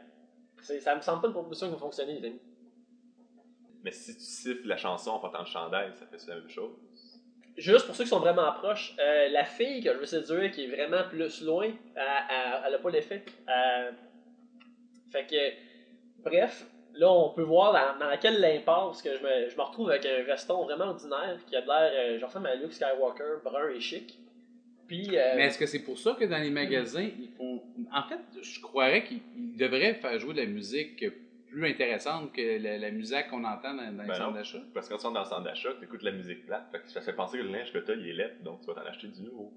ça 0.81 0.95
me 0.95 1.01
semble 1.01 1.23
pas 1.23 1.29
une 1.29 1.35
proposition 1.35 1.69
qui 1.69 1.75
va 1.75 1.79
fonctionner, 1.79 2.21
les 2.21 2.27
amis. 2.29 2.41
Mais 3.83 3.93
si 3.93 4.15
tu 4.15 4.23
siffles 4.23 4.67
la 4.67 4.77
chanson 4.77 5.11
en 5.11 5.19
portant 5.19 5.41
le 5.41 5.47
chandail, 5.47 5.93
ça 5.95 6.07
fait 6.07 6.19
la 6.29 6.37
même 6.37 6.49
chose? 6.49 6.73
Juste 7.57 7.87
pour 7.87 7.95
ceux 7.95 8.05
qui 8.05 8.11
sont 8.11 8.21
vraiment 8.21 8.53
proches, 8.53 8.95
euh, 8.99 9.29
la 9.29 9.45
fille 9.45 9.83
que 9.83 9.93
je 9.93 9.99
veux 9.99 10.07
séduire 10.07 10.51
qui 10.51 10.65
est 10.65 10.69
vraiment 10.69 11.09
plus 11.09 11.41
loin, 11.43 11.71
elle, 11.95 12.03
elle, 12.29 12.63
elle 12.67 12.75
a 12.75 12.79
pas 12.79 12.91
l'effet. 12.91 13.25
Euh, 13.49 13.93
fait 15.11 15.27
que, 15.27 16.23
bref, 16.23 16.67
là 16.95 17.11
on 17.11 17.31
peut 17.31 17.43
voir 17.43 17.73
dans, 17.73 17.99
dans 18.01 18.11
laquelle 18.11 18.41
l'impasse 18.41 19.01
que 19.01 19.17
je 19.17 19.23
me, 19.23 19.49
je 19.49 19.57
me 19.57 19.63
retrouve 19.63 19.89
avec 19.91 20.05
un 20.05 20.23
veston 20.25 20.65
vraiment 20.65 20.87
ordinaire 20.87 21.39
qui 21.47 21.57
a 21.57 21.63
de 21.63 21.67
l'air, 21.67 21.93
euh, 21.95 22.19
je 22.19 22.25
ressemble 22.25 22.49
à 22.49 22.57
Luke 22.57 22.73
Skywalker, 22.73 23.41
brun 23.45 23.69
et 23.69 23.81
chic. 23.81 24.19
Puis, 24.87 25.17
euh, 25.17 25.33
Mais 25.37 25.47
est-ce 25.47 25.59
que 25.59 25.67
c'est 25.67 25.83
pour 25.83 25.99
ça 25.99 26.15
que 26.19 26.25
dans 26.25 26.39
les 26.39 26.51
magasins, 26.51 27.03
ils 27.19 27.31
font. 27.37 27.63
En 27.93 28.03
fait, 28.09 28.21
je 28.41 28.61
croirais 28.61 29.03
qu'ils 29.05 29.21
ils 29.37 29.57
devraient 29.57 29.95
faire 29.95 30.19
jouer 30.19 30.35
de 30.35 30.41
la 30.41 30.47
musique 30.47 31.05
plus 31.49 31.67
intéressante 31.69 32.33
que 32.33 32.63
la, 32.63 32.79
la 32.79 32.91
musique 32.91 33.27
qu'on 33.29 33.45
entend 33.45 33.75
dans, 33.75 33.85
dans 33.93 34.03
les 34.03 34.09
Ben 34.09 34.15
centres 34.15 34.31
non. 34.31 34.35
d'achat. 34.37 34.59
Parce 34.75 34.89
que 34.89 34.93
quand 34.95 34.99
tu 34.99 35.07
rentres 35.07 35.15
dans 35.15 35.23
le 35.25 35.29
centre 35.29 35.43
d'achat, 35.45 35.71
tu 35.79 35.85
écoutes 35.87 36.03
la 36.03 36.13
musique 36.13 36.45
plate, 36.47 36.69
fait 36.71 36.81
que 36.81 36.91
ça 36.91 37.01
fait 37.01 37.15
penser 37.15 37.39
que 37.39 37.43
le 37.43 37.51
linge 37.51 37.73
que 37.73 37.79
tu 37.79 37.91
as, 37.91 37.95
il 37.95 38.09
est 38.09 38.13
laid, 38.13 38.33
donc 38.45 38.61
tu 38.61 38.67
vas 38.67 38.75
t'en 38.75 38.87
acheter 38.87 39.09
du 39.09 39.23
nouveau. 39.23 39.53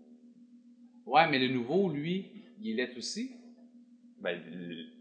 Ouais, 1.05 1.27
mais 1.29 1.39
le 1.39 1.47
nouveau, 1.49 1.89
lui, 1.89 2.25
il 2.61 2.71
est 2.71 2.85
laid 2.85 2.97
aussi. 2.97 3.31
Ben, 4.21 4.39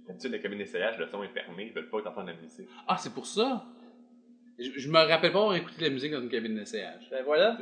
d'habitude, 0.06 0.30
la 0.32 0.38
cabine 0.38 0.58
d'essayage, 0.58 0.98
le 0.98 1.06
son 1.06 1.22
est 1.22 1.28
fermé, 1.28 1.66
ils 1.66 1.72
veulent 1.72 1.88
pas 1.88 2.00
que 2.02 2.08
tu 2.08 2.26
la 2.26 2.34
musique. 2.34 2.68
Ah, 2.86 2.96
c'est 2.98 3.12
pour 3.12 3.26
ça? 3.26 3.64
Je, 4.58 4.70
je 4.76 4.88
me 4.88 4.98
rappelle 4.98 5.32
pas 5.32 5.38
avoir 5.38 5.54
écouté 5.54 5.78
de 5.78 5.84
la 5.84 5.90
musique 5.90 6.12
dans 6.12 6.20
une 6.20 6.28
cabine 6.28 6.54
d'essayage. 6.54 7.08
ben 7.10 7.22
voilà, 7.24 7.58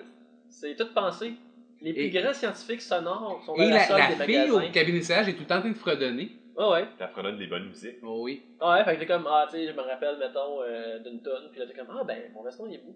c'est 0.48 0.74
tout 0.76 0.88
pensé. 0.94 1.34
Les 1.80 1.92
plus 1.92 2.02
Et- 2.04 2.10
grands 2.10 2.32
scientifiques 2.32 2.80
sonores 2.82 3.42
sont 3.44 3.54
dans 3.54 3.62
Et 3.62 3.68
la, 3.68 3.74
la, 3.76 3.80
salle 3.84 3.98
la 4.18 4.26
des 4.26 4.32
fille 4.32 4.50
au 4.50 4.56
magasins. 4.56 4.72
cabine 4.72 4.94
d'essayage 4.94 5.28
est 5.28 5.34
tout 5.34 5.42
le 5.42 5.46
temps 5.46 5.56
en 5.56 5.60
train 5.60 5.70
de 5.70 5.74
fredonner. 5.76 6.30
Ouais, 6.56 6.68
ouais. 6.70 6.86
Tu 6.98 7.04
fredonnes 7.12 7.36
des 7.36 7.46
bonnes 7.46 7.68
musiques. 7.68 7.96
Oh 8.02 8.20
oui. 8.22 8.42
Ouais, 8.62 8.82
fait 8.84 8.94
que 8.94 9.00
t'es 9.00 9.06
comme, 9.06 9.26
ah, 9.28 9.46
tu 9.50 9.56
sais, 9.58 9.66
je 9.66 9.72
me 9.72 9.82
rappelle, 9.82 10.16
mettons, 10.18 10.62
euh, 10.62 10.98
d'une 11.00 11.20
tonne, 11.20 11.50
puis 11.50 11.60
là, 11.60 11.66
t'es 11.66 11.74
comme, 11.74 11.88
ah, 11.90 12.02
ben, 12.04 12.30
mon 12.32 12.42
veston, 12.42 12.66
il 12.66 12.74
est 12.76 12.78
beau. 12.78 12.94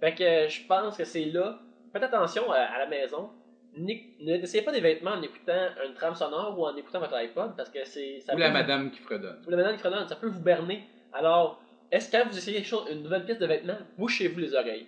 Fait 0.00 0.14
que 0.14 0.24
euh, 0.24 0.48
je 0.48 0.60
pense 0.66 0.96
que 0.96 1.04
c'est 1.04 1.24
là. 1.26 1.60
Faites 1.92 2.02
attention 2.02 2.50
à, 2.50 2.56
à 2.58 2.78
la 2.80 2.86
maison. 2.86 3.30
N'essayez 3.78 4.64
pas 4.64 4.72
des 4.72 4.80
vêtements 4.80 5.12
en 5.12 5.22
écoutant 5.22 5.68
une 5.86 5.94
trame 5.94 6.14
sonore 6.14 6.58
ou 6.58 6.66
en 6.66 6.74
écoutant 6.76 6.98
votre 6.98 7.14
iPod, 7.14 7.54
parce 7.56 7.70
que 7.70 7.84
c'est. 7.84 8.20
ça 8.20 8.32
Ou 8.32 8.36
peut 8.36 8.40
la 8.40 8.48
vous- 8.48 8.54
madame 8.54 8.90
qui 8.90 8.98
fredonne. 9.00 9.38
Ou 9.46 9.50
la 9.50 9.56
madame 9.56 9.74
qui 9.74 9.80
fredonne, 9.82 10.08
ça 10.08 10.16
peut 10.16 10.28
vous 10.28 10.40
berner. 10.42 10.82
Alors, 11.12 11.60
est-ce 11.92 12.10
que 12.10 12.16
quand 12.16 12.26
vous 12.28 12.36
essayez 12.36 12.64
une 12.90 13.02
nouvelle 13.02 13.24
pièce 13.24 13.38
de 13.38 13.46
vêtements, 13.46 13.78
bouchez-vous 13.98 14.38
les 14.38 14.54
oreilles. 14.54 14.86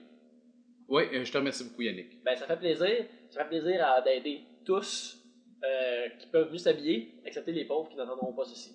Oui, 0.89 1.03
euh, 1.13 1.23
je 1.25 1.31
te 1.31 1.37
remercie 1.37 1.65
beaucoup, 1.65 1.83
Yannick. 1.83 2.23
Ben, 2.25 2.35
ça 2.35 2.47
fait 2.47 2.57
plaisir. 2.57 3.05
Fait 3.39 3.45
plaisir 3.49 3.87
à- 3.87 4.01
d'aider 4.03 4.43
tous 4.65 5.17
euh, 5.65 6.09
qui 6.19 6.27
peuvent 6.27 6.51
mieux 6.51 6.59
s'habiller, 6.59 7.15
excepté 7.25 7.53
les 7.53 7.65
pauvres 7.65 7.89
qui 7.89 7.97
n'entendront 7.97 8.33
pas 8.33 8.45
ceci. 8.45 8.75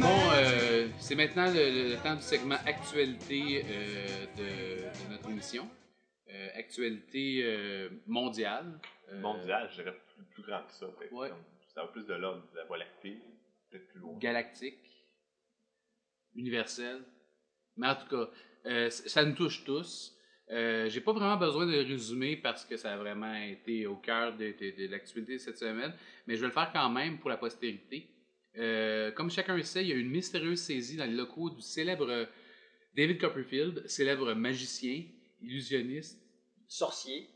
Bon, 0.00 0.08
euh, 0.34 0.88
c'est 0.98 1.14
maintenant 1.14 1.46
le, 1.46 1.90
le 1.90 2.02
temps 2.02 2.14
du 2.14 2.22
segment 2.22 2.56
actualité 2.66 3.64
euh, 3.68 4.26
de, 4.36 4.82
de 5.06 5.10
notre 5.12 5.28
émission. 5.30 5.68
Euh, 6.30 6.48
actualité 6.56 7.42
euh, 7.44 7.88
mondiale. 8.06 8.78
Euh, 9.12 9.20
Mondial, 9.20 9.68
je 9.70 9.82
dirais 9.82 9.94
plus, 10.14 10.24
plus 10.34 10.42
grand 10.42 10.62
que 10.66 10.72
ça. 10.72 10.86
Ouais. 11.12 11.28
Comme, 11.28 11.38
Ça 11.74 11.82
va 11.82 11.88
plus 11.88 12.04
de 12.06 12.14
l'ordre 12.14 12.42
de 12.52 12.58
la 12.58 12.64
Voie 12.64 12.78
lactée, 12.78 13.18
peut-être 13.70 13.88
plus 13.88 14.00
loin. 14.00 14.18
galactique, 14.18 14.78
universel. 16.34 17.02
Mais 17.76 17.88
en 17.88 17.96
tout 17.96 18.08
cas, 18.08 18.30
euh, 18.66 18.90
ça 18.90 19.24
nous 19.24 19.34
touche 19.34 19.64
tous. 19.64 20.16
Euh, 20.50 20.88
J'ai 20.90 21.00
pas 21.00 21.12
vraiment 21.12 21.36
besoin 21.36 21.66
de 21.66 21.76
résumer 21.76 22.36
parce 22.36 22.64
que 22.64 22.76
ça 22.76 22.92
a 22.94 22.96
vraiment 22.96 23.34
été 23.34 23.86
au 23.86 23.96
cœur 23.96 24.36
de, 24.36 24.46
de- 24.60 24.76
de 24.86 24.90
l'actualité 24.90 25.38
cette 25.38 25.58
semaine, 25.58 25.92
mais 26.26 26.36
je 26.36 26.40
vais 26.42 26.48
le 26.48 26.52
faire 26.52 26.70
quand 26.72 26.90
même 26.90 27.18
pour 27.18 27.30
la 27.30 27.36
postérité. 27.38 28.08
Euh, 28.56 29.10
comme 29.12 29.30
chacun 29.30 29.56
le 29.56 29.62
sait, 29.62 29.82
il 29.82 29.88
y 29.88 29.92
a 29.92 29.96
eu 29.96 30.00
une 30.00 30.10
mystérieuse 30.10 30.60
saisie 30.60 30.96
dans 30.96 31.06
les 31.06 31.14
locaux 31.16 31.50
du 31.50 31.62
célèbre 31.62 32.28
David 32.94 33.18
Copperfield, 33.20 33.86
célèbre 33.88 34.34
magicien, 34.34 35.02
illusionniste, 35.42 36.20
Sorcier. 36.68 37.28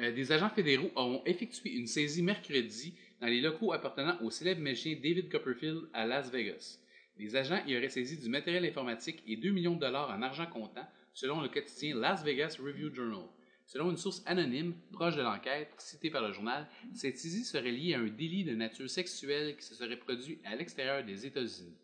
euh, 0.00 0.12
des 0.12 0.32
agents 0.32 0.50
fédéraux 0.50 0.90
ont 0.96 1.22
effectué 1.26 1.70
une 1.74 1.86
saisie 1.86 2.22
mercredi 2.22 2.94
dans 3.20 3.26
les 3.26 3.40
locaux 3.40 3.72
appartenant 3.72 4.16
au 4.22 4.30
célèbre 4.30 4.60
magicien 4.60 4.94
David 4.94 5.30
Copperfield 5.30 5.88
à 5.92 6.06
Las 6.06 6.30
Vegas. 6.30 6.78
Les 7.18 7.34
agents 7.34 7.62
y 7.66 7.76
auraient 7.76 7.88
saisi 7.88 8.18
du 8.18 8.28
matériel 8.28 8.64
informatique 8.64 9.22
et 9.26 9.36
2 9.36 9.50
millions 9.50 9.74
de 9.74 9.80
dollars 9.80 10.10
en 10.10 10.22
argent 10.22 10.46
comptant, 10.46 10.86
selon 11.14 11.40
le 11.40 11.48
quotidien 11.48 11.96
Las 11.96 12.22
Vegas 12.22 12.58
Review 12.62 12.94
Journal. 12.94 13.26
Selon 13.66 13.90
une 13.90 13.96
source 13.96 14.22
anonyme 14.24 14.74
proche 14.92 15.16
de 15.16 15.22
l'enquête, 15.22 15.74
citée 15.78 16.10
par 16.10 16.22
le 16.22 16.32
journal, 16.32 16.66
cette 16.94 17.18
saisie 17.18 17.44
serait 17.44 17.70
liée 17.70 17.94
à 17.94 17.98
un 17.98 18.06
délit 18.06 18.44
de 18.44 18.54
nature 18.54 18.88
sexuelle 18.88 19.56
qui 19.56 19.62
se 19.62 19.74
serait 19.74 19.98
produit 19.98 20.40
à 20.44 20.56
l'extérieur 20.56 21.04
des 21.04 21.26
États-Unis. 21.26 21.76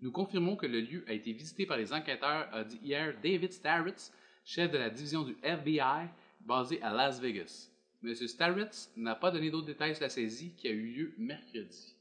Nous 0.00 0.10
confirmons 0.10 0.56
que 0.56 0.66
le 0.66 0.80
lieu 0.80 1.04
a 1.06 1.12
été 1.12 1.32
visité 1.32 1.66
par 1.66 1.76
les 1.76 1.92
enquêteurs, 1.92 2.48
a 2.52 2.64
dit 2.64 2.78
hier 2.82 3.14
David 3.22 3.52
Starritz, 3.52 4.12
chef 4.44 4.70
de 4.70 4.78
la 4.78 4.90
division 4.90 5.22
du 5.22 5.36
FBI 5.42 6.08
basé 6.40 6.80
à 6.82 6.92
Las 6.92 7.20
Vegas. 7.20 7.70
M. 8.02 8.14
Starritz 8.14 8.92
n'a 8.96 9.14
pas 9.14 9.30
donné 9.30 9.50
d'autres 9.50 9.66
détails 9.66 9.94
sur 9.94 10.04
la 10.04 10.08
saisie 10.08 10.54
qui 10.56 10.68
a 10.68 10.70
eu 10.70 10.86
lieu 10.86 11.14
mercredi. 11.18 11.94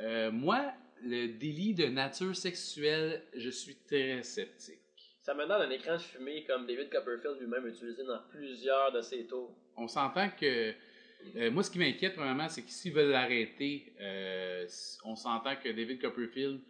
Euh, 0.00 0.30
moi, 0.32 0.72
le 1.04 1.28
délit 1.38 1.74
de 1.74 1.86
nature 1.86 2.34
sexuelle, 2.36 3.22
je 3.34 3.50
suis 3.50 3.76
très 3.86 4.22
sceptique. 4.22 4.78
Ça 5.20 5.34
me 5.34 5.46
donne 5.46 5.62
un 5.62 5.70
écran 5.70 5.94
de 5.94 6.00
fumée 6.02 6.44
comme 6.44 6.66
David 6.66 6.90
Copperfield 6.90 7.38
lui-même 7.40 7.64
a 7.64 7.68
utilisé 7.68 8.04
dans 8.04 8.20
plusieurs 8.30 8.90
de 8.92 9.00
ses 9.00 9.26
tours. 9.26 9.54
On 9.76 9.86
s'entend 9.88 10.28
que. 10.30 10.72
euh, 11.36 11.50
moi, 11.50 11.62
ce 11.62 11.70
qui 11.70 11.78
m'inquiète, 11.78 12.14
premièrement, 12.14 12.48
c'est 12.48 12.62
que 12.62 12.70
s'ils 12.70 12.92
veulent 12.92 13.10
l'arrêter, 13.10 13.92
euh, 14.00 14.66
on 15.04 15.14
s'entend 15.14 15.54
que 15.56 15.68
David 15.68 16.00
Copperfield 16.00 16.60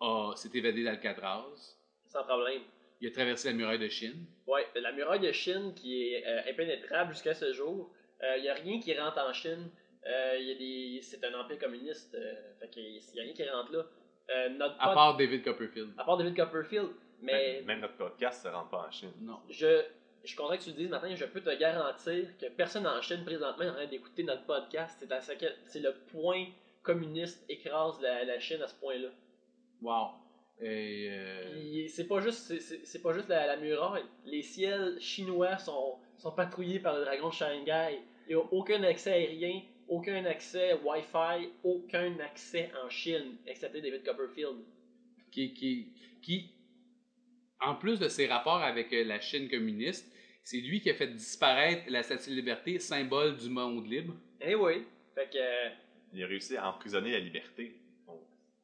a- 0.00 0.32
s'est 0.36 0.50
évadé 0.54 0.84
d'Alcatraz. 0.84 1.76
Sans 2.06 2.24
problème. 2.24 2.60
Il 3.00 3.08
a 3.08 3.10
traversé 3.10 3.48
la 3.48 3.54
muraille 3.54 3.78
de 3.78 3.88
Chine. 3.88 4.26
Ouais, 4.46 4.66
la 4.76 4.92
muraille 4.92 5.20
de 5.20 5.32
Chine 5.32 5.72
qui 5.74 6.08
est 6.12 6.26
euh, 6.26 6.50
impénétrable 6.50 7.12
jusqu'à 7.14 7.34
ce 7.34 7.52
jour. 7.52 7.90
Il 8.36 8.42
n'y 8.42 8.48
a 8.48 8.54
rien 8.54 8.78
qui 8.78 8.96
rentre 8.96 9.18
en 9.18 9.32
Chine. 9.32 9.68
Euh, 10.06 10.36
y 10.38 10.50
a 10.50 10.54
des... 10.54 11.00
C'est 11.02 11.22
un 11.24 11.34
empire 11.38 11.58
communiste. 11.58 12.14
euh, 12.14 12.34
fait 12.60 12.68
qu'il 12.70 12.92
n'y 13.14 13.20
a 13.20 13.22
rien 13.22 13.32
qui 13.32 13.48
rentre 13.48 13.72
là. 13.72 13.84
Euh, 14.30 14.48
notre 14.50 14.76
À 14.80 14.86
pod- 14.86 14.94
part 14.94 15.16
David 15.16 15.44
Copperfield. 15.44 15.90
à 15.98 16.04
part 16.04 16.16
David 16.16 16.36
Copperfield. 16.36 16.88
Mais 17.20 17.56
Même, 17.58 17.64
même 17.66 17.80
notre 17.80 17.94
podcast 17.96 18.44
ne 18.46 18.50
rentre 18.50 18.70
pas 18.70 18.86
en 18.88 18.90
Chine. 18.90 19.12
Non. 19.20 19.38
je, 19.48 19.82
je 20.22 20.26
suis 20.28 20.36
content 20.36 20.56
que 20.56 20.62
tu 20.62 20.70
le 20.70 20.76
dises 20.76 20.88
maintenant. 20.88 21.14
Je 21.14 21.24
peux 21.26 21.40
te 21.40 21.54
garantir 21.56 22.36
que 22.36 22.46
personne 22.50 22.86
en 22.86 23.00
Chine 23.00 23.24
présentement 23.24 23.64
est 23.64 23.70
en 23.70 23.74
train 23.74 23.86
d'écouter 23.86 24.24
notre 24.24 24.44
podcast. 24.44 24.96
C'est, 24.98 25.12
à 25.12 25.20
ce 25.20 25.32
que- 25.32 25.54
c'est 25.66 25.80
le 25.80 25.94
point 26.10 26.46
communiste 26.82 27.44
écrase 27.48 28.00
la, 28.00 28.24
la 28.24 28.40
Chine 28.40 28.60
à 28.62 28.66
ce 28.66 28.74
point-là. 28.74 29.08
Wow. 29.82 30.08
Et, 30.60 31.08
euh, 31.10 31.86
c'est 31.88 32.06
pas 32.08 32.20
juste 32.20 32.38
c'est, 32.40 32.60
c'est- 32.60 32.84
c'est 32.84 33.02
pas 33.02 33.12
juste 33.12 33.28
la, 33.28 33.46
la 33.46 33.56
muraille. 33.56 34.04
Les 34.24 34.42
ciels 34.42 35.00
chinois 35.00 35.58
sont, 35.58 35.96
sont 36.18 36.32
patrouillés 36.32 36.78
par 36.80 36.96
le 36.98 37.04
dragon 37.04 37.28
de 37.28 37.34
Shanghai. 37.34 38.00
Il 38.28 38.36
n'y 38.36 38.40
a 38.42 38.44
aucun 38.52 38.82
accès 38.84 39.12
aérien, 39.12 39.62
aucun 39.88 40.24
accès 40.24 40.74
Wi-Fi, 40.84 41.50
aucun 41.64 42.18
accès 42.20 42.70
en 42.84 42.88
Chine, 42.88 43.36
excepté 43.46 43.80
David 43.80 44.04
Copperfield. 44.04 44.58
qui, 45.30 45.52
qui, 45.54 45.92
qui, 46.22 46.50
en 47.60 47.74
plus 47.76 47.98
de 47.98 48.08
ses 48.08 48.26
rapports 48.26 48.62
avec 48.62 48.92
euh, 48.92 49.04
la 49.04 49.20
Chine 49.20 49.48
communiste, 49.48 50.10
c'est 50.42 50.58
lui 50.58 50.80
qui 50.80 50.90
a 50.90 50.94
fait 50.94 51.06
disparaître 51.08 51.84
la 51.88 52.02
Statue 52.02 52.30
de 52.30 52.34
Liberté, 52.36 52.78
symbole 52.78 53.36
du 53.36 53.48
monde 53.48 53.86
libre. 53.86 54.14
Eh 54.40 54.54
oui. 54.54 54.84
Fait 55.14 55.30
que 55.30 55.38
euh, 55.38 55.68
Il 56.12 56.22
a 56.24 56.26
réussi 56.26 56.56
à 56.56 56.68
emprisonner 56.68 57.12
la 57.12 57.20
liberté. 57.20 57.78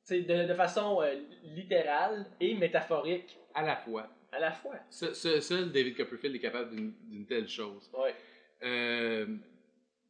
C'est 0.02 0.22
de, 0.22 0.48
de 0.48 0.54
façon 0.54 1.00
euh, 1.02 1.14
littérale 1.44 2.26
et 2.40 2.54
métaphorique 2.54 3.36
À 3.54 3.62
la 3.62 3.76
fois. 3.76 4.08
à 4.32 4.40
la 4.40 4.50
fois. 4.52 4.76
Ce- 4.90 5.12
ce- 5.12 5.40
seul 5.40 5.70
David 5.70 5.96
Copperfield 5.96 6.34
est 6.34 6.40
capable 6.40 6.74
d'une 6.74 6.92
d'une 7.10 7.26
telle 7.26 7.48
chose. 7.48 7.90
Ouais. 7.96 8.14
Euh, 8.62 9.26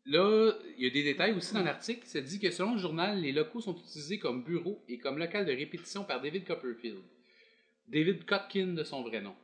là, 0.09 0.53
il 0.77 0.85
y 0.85 0.87
a 0.87 0.91
des 0.91 1.03
détails 1.05 1.33
aussi 1.33 1.55
dans 1.55 1.63
l'article. 1.63 2.03
Ça 2.07 2.21
dit 2.21 2.39
que 2.39 2.51
selon 2.51 2.73
le 2.73 2.79
journal, 2.79 3.21
les 3.21 3.33
locaux 3.33 3.61
sont 3.61 3.77
utilisés 3.77 4.19
comme 4.19 4.43
bureaux 4.45 4.83
et 4.89 4.99
comme 4.99 5.19
local 5.19 5.47
de 5.47 5.53
répétition 5.53 6.05
par 6.05 6.21
David 6.21 6.45
Copperfield. 6.47 6.99
David 7.87 8.25
Kotkin 8.25 8.75
de 8.75 8.85
son 8.85 9.03
vrai 9.03 9.21
nom. 9.21 9.35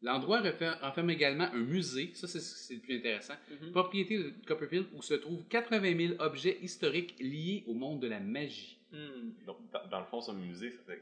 L'endroit 0.00 0.42
renferme 0.80 1.10
également 1.10 1.44
un 1.52 1.60
musée, 1.62 2.10
ça 2.14 2.26
c'est 2.26 2.74
le 2.74 2.80
plus 2.80 2.96
intéressant, 2.96 3.34
Mhm. 3.50 3.70
propriété 3.70 4.18
de 4.18 4.32
Copperfield 4.46 4.86
où 4.94 5.02
se 5.02 5.14
trouvent 5.14 5.46
80 5.48 5.96
000 5.96 6.14
objets 6.18 6.58
historiques 6.60 7.14
liés 7.20 7.62
au 7.68 7.74
monde 7.74 8.00
de 8.00 8.08
la 8.08 8.18
magie. 8.18 8.78
Hmm. 8.90 9.32
donc, 9.46 9.56
dans, 9.72 9.86
dans 9.88 10.00
le 10.00 10.04
fond, 10.06 10.20
ce 10.20 10.32
musée, 10.32 10.70
ça, 10.70 10.92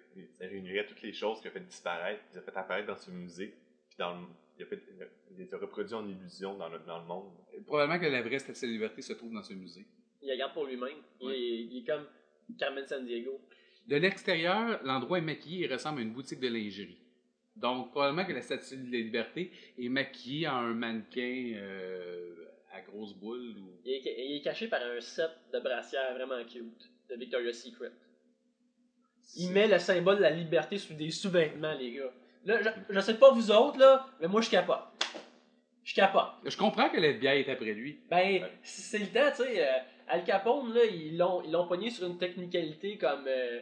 réunirait 0.47 0.87
toutes 0.87 1.03
les 1.03 1.13
choses 1.13 1.41
qu'il 1.41 1.49
a 1.49 1.51
fait 1.51 1.61
disparaître, 1.67 2.21
qu'il 2.29 2.39
a 2.39 2.43
fait 2.43 2.57
apparaître 2.57 2.87
dans 2.87 2.97
ce 2.97 3.11
musée, 3.11 3.49
puis 3.89 3.97
dans 3.99 4.13
le, 4.13 4.27
il, 4.61 4.65
a 4.65 4.67
fait, 4.67 4.83
il 5.31 5.39
les 5.39 5.55
a 5.55 5.59
reproduits 5.59 5.95
en 5.95 6.07
illusion 6.09 6.57
dans 6.57 6.69
le, 6.69 6.79
dans 6.81 6.99
le 7.01 7.07
monde. 7.07 7.33
Probablement 7.67 7.99
que 7.99 8.07
la 8.07 8.21
vraie 8.23 8.39
Statue 8.39 8.61
de 8.61 8.67
la 8.67 8.73
Liberté 8.73 9.03
se 9.03 9.13
trouve 9.15 9.33
dans 9.33 9.43
ce 9.43 9.55
musée. 9.55 9.87
Il 10.23 10.29
la 10.29 10.37
garde 10.37 10.53
pour 10.53 10.67
lui-même. 10.67 10.99
Il, 11.21 11.27
Ouais. 11.27 11.39
est- 11.39 11.63
il 11.71 11.79
est 11.79 11.85
comme 11.87 12.07
Carmen 12.59 12.87
Sandiego. 12.87 13.41
De 13.87 13.97
l'extérieur, 13.97 14.81
l'endroit 14.85 15.19
est 15.19 15.23
maquillé 15.23 15.65
et 15.65 15.73
ressemble 15.73 16.01
à 16.01 16.03
une 16.03 16.13
boutique 16.13 16.41
de 16.41 16.49
lingerie. 16.49 16.99
Donc, 17.57 17.91
probablement 17.91 18.25
que 18.27 18.33
la 18.33 18.43
statue 18.43 18.77
de 18.77 18.93
la 18.93 18.99
liberté 18.99 19.51
est 19.79 19.89
maquillée 19.89 20.47
en 20.49 20.57
un 20.57 20.75
mannequin 20.75 21.53
euh, 21.57 22.35
à 22.73 22.81
grosse 22.83 23.15
boule. 23.15 23.57
Ou... 23.59 23.81
Il 23.85 23.93
est, 23.93 24.27
il 24.31 24.37
est 24.37 24.43
caché 24.43 24.69
par 24.69 24.83
un 24.83 25.01
set 25.01 25.31
de 25.53 25.59
brassières 25.61 26.15
vraiment 26.15 26.45
cute 26.45 26.91
de 27.09 27.17
Victoria's 27.17 27.63
Secret. 27.63 27.91
Il 29.37 29.51
met 29.53 29.69
le 29.69 29.79
symbole 29.79 30.17
de 30.19 30.23
la 30.23 30.31
liberté 30.31 30.77
sous 30.79 30.95
des 30.95 31.11
sous-vêtements, 31.11 31.75
les 31.75 31.93
gars. 31.93 32.13
Là, 32.45 32.59
je, 32.63 32.69
je 32.95 33.01
sais 33.01 33.15
pas 33.15 33.31
vous 33.33 33.51
autres, 33.51 33.79
là, 33.79 34.07
mais 34.21 34.29
moi, 34.29 34.41
je 34.41 34.51
capote. 34.51 34.79
Je 35.85 35.95
capote. 35.95 36.31
Je 36.47 36.57
comprends 36.57 36.89
que 36.89 36.99
l'FBI 36.99 37.27
est 37.27 37.49
après 37.51 37.73
lui. 37.73 37.99
Ben, 38.09 38.43
c'est 38.63 38.99
le 38.99 39.07
temps, 39.07 39.31
tu 39.31 39.43
sais. 39.43 39.67
euh, 39.67 39.79
Al 40.09 40.25
Capone, 40.25 40.73
là, 40.75 40.85
ils 40.85 41.17
l'ont, 41.17 41.43
ils 41.43 41.51
l'ont 41.53 41.67
pogné 41.67 41.91
sur 41.91 42.07
une 42.07 42.19
technicalité 42.19 42.97
comme, 42.99 43.25
euh, 43.27 43.61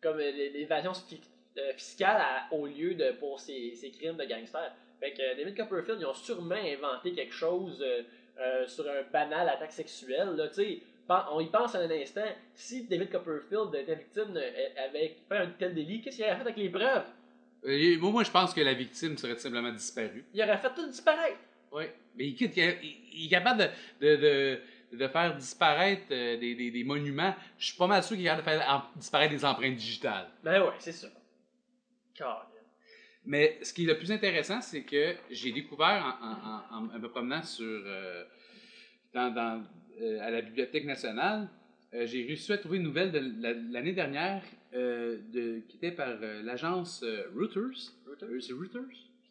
comme 0.00 0.18
euh, 0.18 0.30
l'évasion 0.30 0.92
fi- 0.94 1.20
euh, 1.58 1.72
fiscale 1.74 2.20
à- 2.20 2.52
au 2.54 2.66
lieu 2.66 2.94
de 2.94 3.10
pour 3.12 3.40
ses, 3.40 3.74
ses 3.74 3.90
crimes 3.90 4.16
de 4.16 4.24
gangster. 4.24 4.72
Fait 5.00 5.12
que 5.12 5.22
euh, 5.22 5.34
David 5.34 5.56
Copperfield, 5.56 5.98
ils 6.00 6.06
ont 6.06 6.14
sûrement 6.14 6.54
inventé 6.54 7.12
quelque 7.12 7.34
chose 7.34 7.82
euh, 7.82 8.02
euh, 8.40 8.66
sur 8.68 8.88
un 8.88 9.02
banal 9.12 9.48
attaque 9.48 9.72
sexuelle, 9.72 10.30
là, 10.36 10.48
tu 10.48 10.54
sais. 10.54 10.78
Pen- 11.08 11.24
On 11.32 11.40
y 11.40 11.46
pense 11.50 11.74
un 11.74 11.90
instant, 11.90 12.20
si 12.54 12.84
David 12.86 13.10
Copperfield 13.10 13.74
était 13.74 13.96
victime, 13.96 14.34
euh, 14.36 14.50
avait 14.86 15.16
fait 15.28 15.36
un 15.36 15.46
tel 15.48 15.74
délit, 15.74 16.00
qu'est-ce 16.00 16.16
qu'il 16.16 16.24
aurait 16.26 16.36
fait 16.36 16.42
avec 16.42 16.56
les 16.56 16.68
preuves? 16.70 17.04
Euh, 17.64 17.98
moi, 17.98 18.10
moi, 18.10 18.24
je 18.24 18.30
pense 18.30 18.52
que 18.52 18.60
la 18.60 18.74
victime 18.74 19.16
serait 19.16 19.34
tout 19.34 19.40
simplement 19.40 19.70
disparue. 19.72 20.24
Il 20.34 20.42
aurait 20.42 20.58
fait 20.58 20.74
tout 20.74 20.86
disparaître. 20.86 21.38
Oui. 21.72 21.84
Mais 22.16 22.28
il, 22.28 22.36
il- 22.42 22.96
il 23.14 23.26
est 23.26 23.30
capable 23.30 23.70
de, 24.00 24.06
de, 24.06 24.16
de, 24.92 24.96
de 24.98 25.08
faire 25.08 25.36
disparaître 25.36 26.02
euh, 26.10 26.36
des, 26.38 26.54
des, 26.54 26.70
des 26.70 26.84
monuments. 26.84 27.34
Je 27.58 27.66
suis 27.66 27.76
pas 27.76 27.86
mal 27.86 28.02
sûr 28.02 28.16
qu'il 28.16 28.26
est 28.26 28.28
capable 28.28 28.46
de 28.46 28.50
faire 28.50 28.68
en- 28.94 28.98
disparaître 28.98 29.32
des 29.32 29.44
empreintes 29.44 29.76
digitales. 29.76 30.28
Ben 30.42 30.60
ouais, 30.62 30.74
c'est 30.78 30.92
ça. 30.92 31.08
Car... 32.14 32.48
Mais 33.24 33.58
ce 33.62 33.72
qui 33.72 33.84
est 33.84 33.86
le 33.86 33.96
plus 33.96 34.10
intéressant, 34.10 34.60
c'est 34.60 34.82
que 34.82 35.14
j'ai 35.30 35.52
découvert 35.52 36.18
en, 36.20 36.26
en- 36.26 36.84
en- 36.86 36.96
en 36.96 36.98
me 36.98 37.08
promenant 37.08 37.42
sur, 37.44 37.64
euh, 37.64 38.24
dans, 39.14 39.30
dans, 39.32 39.62
euh, 40.00 40.20
à 40.20 40.30
la 40.30 40.42
Bibliothèque 40.42 40.84
nationale, 40.84 41.48
euh, 41.94 42.04
j'ai 42.06 42.24
réussi 42.26 42.52
à 42.52 42.58
trouver 42.58 42.78
une 42.78 42.82
nouvelle 42.82 43.12
de 43.12 43.20
la- 43.40 43.52
l'année 43.52 43.92
dernière 43.92 44.42
de, 44.72 45.60
qui 45.68 45.76
était 45.76 45.92
par 45.92 46.08
euh, 46.22 46.42
l'agence 46.42 47.02
euh, 47.02 47.24
Reuters. 47.36 47.92
Euh, 48.22 48.40
c'est 48.40 48.52
Reuters? 48.52 48.82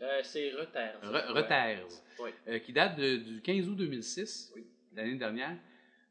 Euh, 0.01 0.19
c'est 0.24 0.51
Reuters. 0.51 1.00
Re- 1.03 1.31
Reuters. 1.33 1.88
Euh, 2.48 2.60
qui 2.60 2.74
date 2.74 2.98
de- 2.98 3.17
du 3.17 3.41
15 3.41 3.67
août 3.67 3.75
2006, 3.75 4.51
Oui. 4.55 4.65
l'année 4.95 5.15
dernière. 5.15 5.57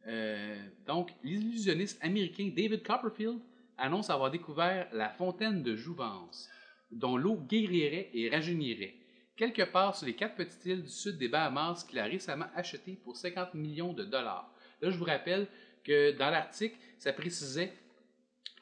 Euh, 0.06 0.56
donc, 0.86 1.10
l'illusionniste 1.22 1.98
américain 2.02 2.50
David 2.56 2.82
Copperfield 2.82 3.38
annonce 3.78 4.10
avoir 4.10 4.30
découvert 4.30 4.88
la 4.92 5.08
fontaine 5.10 5.62
de 5.62 5.76
Jouvence, 5.76 6.48
dont 6.90 7.16
l'eau 7.16 7.36
guérirait 7.36 8.10
et 8.12 8.28
rajeunirait, 8.30 8.94
quelque 9.36 9.62
part 9.62 9.96
sur 9.96 10.06
les 10.06 10.14
quatre 10.14 10.34
petites 10.36 10.64
îles 10.66 10.82
du 10.82 10.88
sud 10.88 11.18
des 11.18 11.28
Bahamas 11.28 11.84
qu'il 11.88 11.98
a 11.98 12.04
récemment 12.04 12.46
achetées 12.54 12.98
pour 13.04 13.16
50 13.16 13.54
millions 13.54 13.92
de 13.92 14.04
dollars. 14.04 14.52
Là, 14.80 14.90
je 14.90 14.96
vous 14.96 15.04
rappelle 15.04 15.46
que 15.84 16.12
dans 16.12 16.30
l'article, 16.30 16.76
ça 16.98 17.12
précisait 17.12 17.72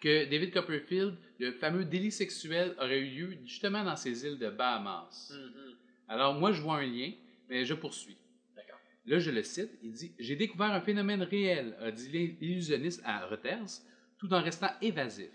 que 0.01 0.29
David 0.31 0.53
Copperfield, 0.53 1.17
le 1.39 1.53
fameux 1.53 1.85
délit 1.85 2.13
sexuel, 2.13 2.75
aurait 2.79 3.01
eu 3.01 3.11
lieu 3.11 3.39
justement 3.45 3.85
dans 3.85 3.97
ces 3.97 4.25
îles 4.25 4.39
de 4.39 4.51
Bahamas. 4.51 5.33
Mhm. 5.33 5.75
Alors, 6.09 6.35
moi, 6.35 6.53
je 6.53 6.63
vois 6.63 6.77
un 6.77 6.87
lien, 6.87 7.13
mais 7.49 7.65
je 7.65 7.75
poursuis. 7.75 8.17
Là, 9.09 9.19
je 9.19 9.31
le 9.31 9.43
cite. 9.43 9.71
Il 9.83 9.93
dit 9.93 10.13
J'ai 10.19 10.37
découvert 10.37 10.71
un 10.71 10.83
phénomène 10.83 11.23
réel, 11.23 11.75
a 11.81 11.91
dit 11.91 12.37
l'illusionniste 12.41 13.01
à 13.05 13.27
Reuters, 13.27 13.81
tout 14.19 14.33
en 14.35 14.43
restant 14.43 14.71
évasif. 14.83 15.31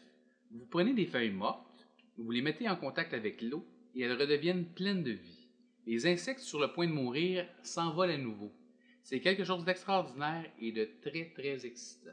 Vous 0.52 0.68
prenez 0.68 0.94
des 0.94 1.08
feuilles 1.08 1.32
mortes, 1.32 1.88
vous 2.18 2.30
les 2.30 2.44
mettez 2.44 2.70
en 2.70 2.76
contact 2.76 3.16
avec 3.16 3.42
l'eau 3.42 3.66
et 3.96 4.02
elles 4.02 4.20
redeviennent 4.20 4.66
pleines 4.66 5.02
de 5.02 5.12
vie. 5.12 5.48
Les 5.88 6.06
insectes 6.06 6.42
sur 6.42 6.60
le 6.60 6.72
point 6.72 6.88
de 6.88 6.94
mourir 6.94 7.48
s'envolent 7.64 8.12
à 8.12 8.18
nouveau. 8.18 8.54
C'est 9.02 9.20
quelque 9.20 9.44
chose 9.44 9.66
d'extraordinaire 9.66 10.46
et 10.62 10.72
de 10.72 10.88
très, 11.02 11.32
très 11.36 11.66
excitant. 11.66 12.12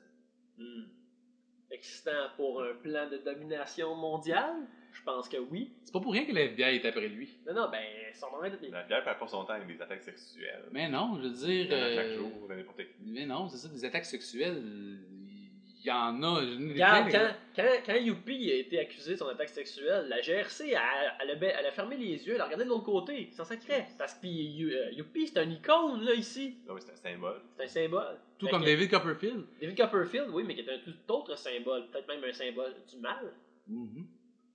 Hmm. 0.56 0.84
Excitant 1.70 2.28
pour 2.36 2.62
un 2.62 2.74
plan 2.82 3.08
de 3.08 3.18
domination 3.18 3.94
mondiale? 3.94 4.54
Je 4.92 5.02
pense 5.04 5.28
que 5.28 5.36
oui. 5.36 5.72
C'est 5.84 5.92
pas 5.92 6.00
pour 6.00 6.12
rien 6.12 6.24
que 6.24 6.32
la 6.32 6.42
FBI 6.42 6.76
est 6.76 6.84
après 6.84 7.08
lui. 7.08 7.38
Non, 7.46 7.54
non, 7.54 7.70
ben, 7.70 7.78
son 8.12 8.26
nom 8.32 8.42
est... 8.42 8.50
La 8.70 8.82
bière 8.82 9.04
perd 9.04 9.18
pas 9.20 9.28
son 9.28 9.44
temps 9.44 9.52
avec 9.52 9.68
des 9.68 9.80
attaques 9.80 10.02
sexuelles. 10.02 10.64
Mais 10.72 10.88
non, 10.88 11.14
je 11.16 11.28
veux 11.28 11.50
Il 11.50 11.68
dire. 11.68 11.78
y 11.78 11.80
en 11.80 11.84
a 11.86 11.94
chaque 11.94 12.06
euh, 12.06 12.16
jour, 12.16 12.32
n'importe 12.48 12.78
qui. 12.78 12.94
Mais 13.06 13.24
non, 13.24 13.48
c'est 13.48 13.56
ça, 13.58 13.68
des 13.68 13.84
attaques 13.84 14.04
sexuelles, 14.04 14.60
il 15.82 15.86
y 15.86 15.90
en 15.90 16.22
a. 16.22 16.40
Regarde, 16.40 17.10
quand, 17.10 17.30
quand, 17.56 17.68
quand 17.86 17.94
Youpi 17.96 18.50
a 18.50 18.54
été 18.56 18.78
accusé 18.80 19.12
de 19.12 19.16
son 19.16 19.28
attaque 19.28 19.48
sexuelle, 19.48 20.06
la 20.08 20.20
GRC, 20.20 20.70
elle, 20.70 20.78
elle, 21.20 21.30
a, 21.30 21.34
ba- 21.36 21.46
elle 21.58 21.66
a 21.66 21.72
fermé 21.72 21.96
les 21.96 22.26
yeux, 22.26 22.34
elle 22.34 22.40
a 22.40 22.44
regardé 22.44 22.64
de 22.64 22.68
l'autre 22.68 22.84
côté, 22.84 23.28
c'est 23.32 23.44
sacré. 23.44 23.86
Parce 23.98 24.14
que 24.14 24.26
You- 24.26 24.70
euh, 24.70 24.90
Youpi, 24.92 25.26
c'est 25.28 25.38
un 25.38 25.50
icône, 25.50 26.02
là, 26.04 26.14
ici. 26.14 26.56
Ah 26.68 26.74
oui, 26.74 26.80
c'est 26.84 26.92
un 26.92 26.96
symbole. 27.12 27.40
C'est 27.56 27.64
un 27.64 27.68
symbole. 27.68 28.18
Tout 28.38 28.46
Fait 28.46 28.52
comme 28.52 28.60
que- 28.62 28.66
David 28.66 28.90
Copperfield. 28.90 29.44
David 29.60 29.76
Copperfield, 29.76 30.28
oui, 30.32 30.44
mais 30.46 30.54
qui 30.54 30.60
est 30.60 30.70
un 30.72 30.78
tout 30.78 31.12
autre 31.12 31.36
symbole. 31.36 31.86
Peut-être 31.90 32.08
même 32.08 32.24
un 32.24 32.32
symbole 32.32 32.74
du 32.90 32.96
mal. 32.98 33.32
Mhm. 33.66 34.06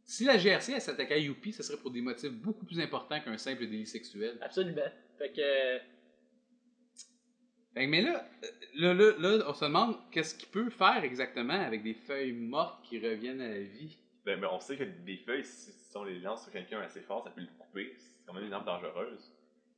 Si 0.04 0.26
la 0.26 0.38
GRC 0.38 0.74
elle 0.74 0.82
s'attaquait 0.82 1.16
à 1.16 1.18
Youpi, 1.18 1.52
ce 1.52 1.64
serait 1.64 1.80
pour 1.80 1.90
des 1.90 2.02
motifs 2.02 2.32
beaucoup 2.32 2.66
plus 2.66 2.80
importants 2.80 3.20
qu'un 3.20 3.38
simple 3.40 3.66
délit 3.66 3.88
sexuel. 3.88 4.38
Absolument. 4.42 4.82
Fait 5.18 5.32
que... 5.32 5.95
mais 7.76 8.02
là, 8.02 8.26
euh, 8.44 8.48
là, 8.76 8.94
là, 8.94 9.14
là, 9.20 9.44
on 9.48 9.54
se 9.54 9.66
demande 9.66 9.98
qu'est-ce 10.12 10.36
qu'il 10.36 10.48
peut 10.50 10.70
faire 10.70 11.04
exactement 11.04 11.54
avec 11.54 11.84
des 11.84 11.94
feuilles 11.94 12.32
mortes 12.34 12.84
qui 12.86 13.00
reviennent 13.00 13.42
à 13.42 13.50
la 13.50 13.60
vie. 13.60 13.98
Ben, 14.26 14.40
mais 14.40 14.48
on 14.48 14.60
sait 14.60 14.76
que 14.78 14.84
des 14.84 15.18
feuilles, 15.18 15.44
si, 15.46 15.72
si 15.72 15.98
on 15.98 16.04
les 16.04 16.20
lance 16.20 16.44
sur 16.44 16.52
quelqu'un 16.52 16.80
assez 16.82 17.02
fort, 17.02 17.24
ça 17.24 17.30
peut 17.32 17.42
le 17.42 17.48
couper. 17.60 17.94
C'est 17.98 18.26
quand 18.26 18.34
même 18.34 18.46
une 18.46 18.54
arme 18.54 18.66
dangereuse. 18.66 19.32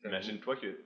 Imagine-toi 0.05 0.55
que 0.57 0.77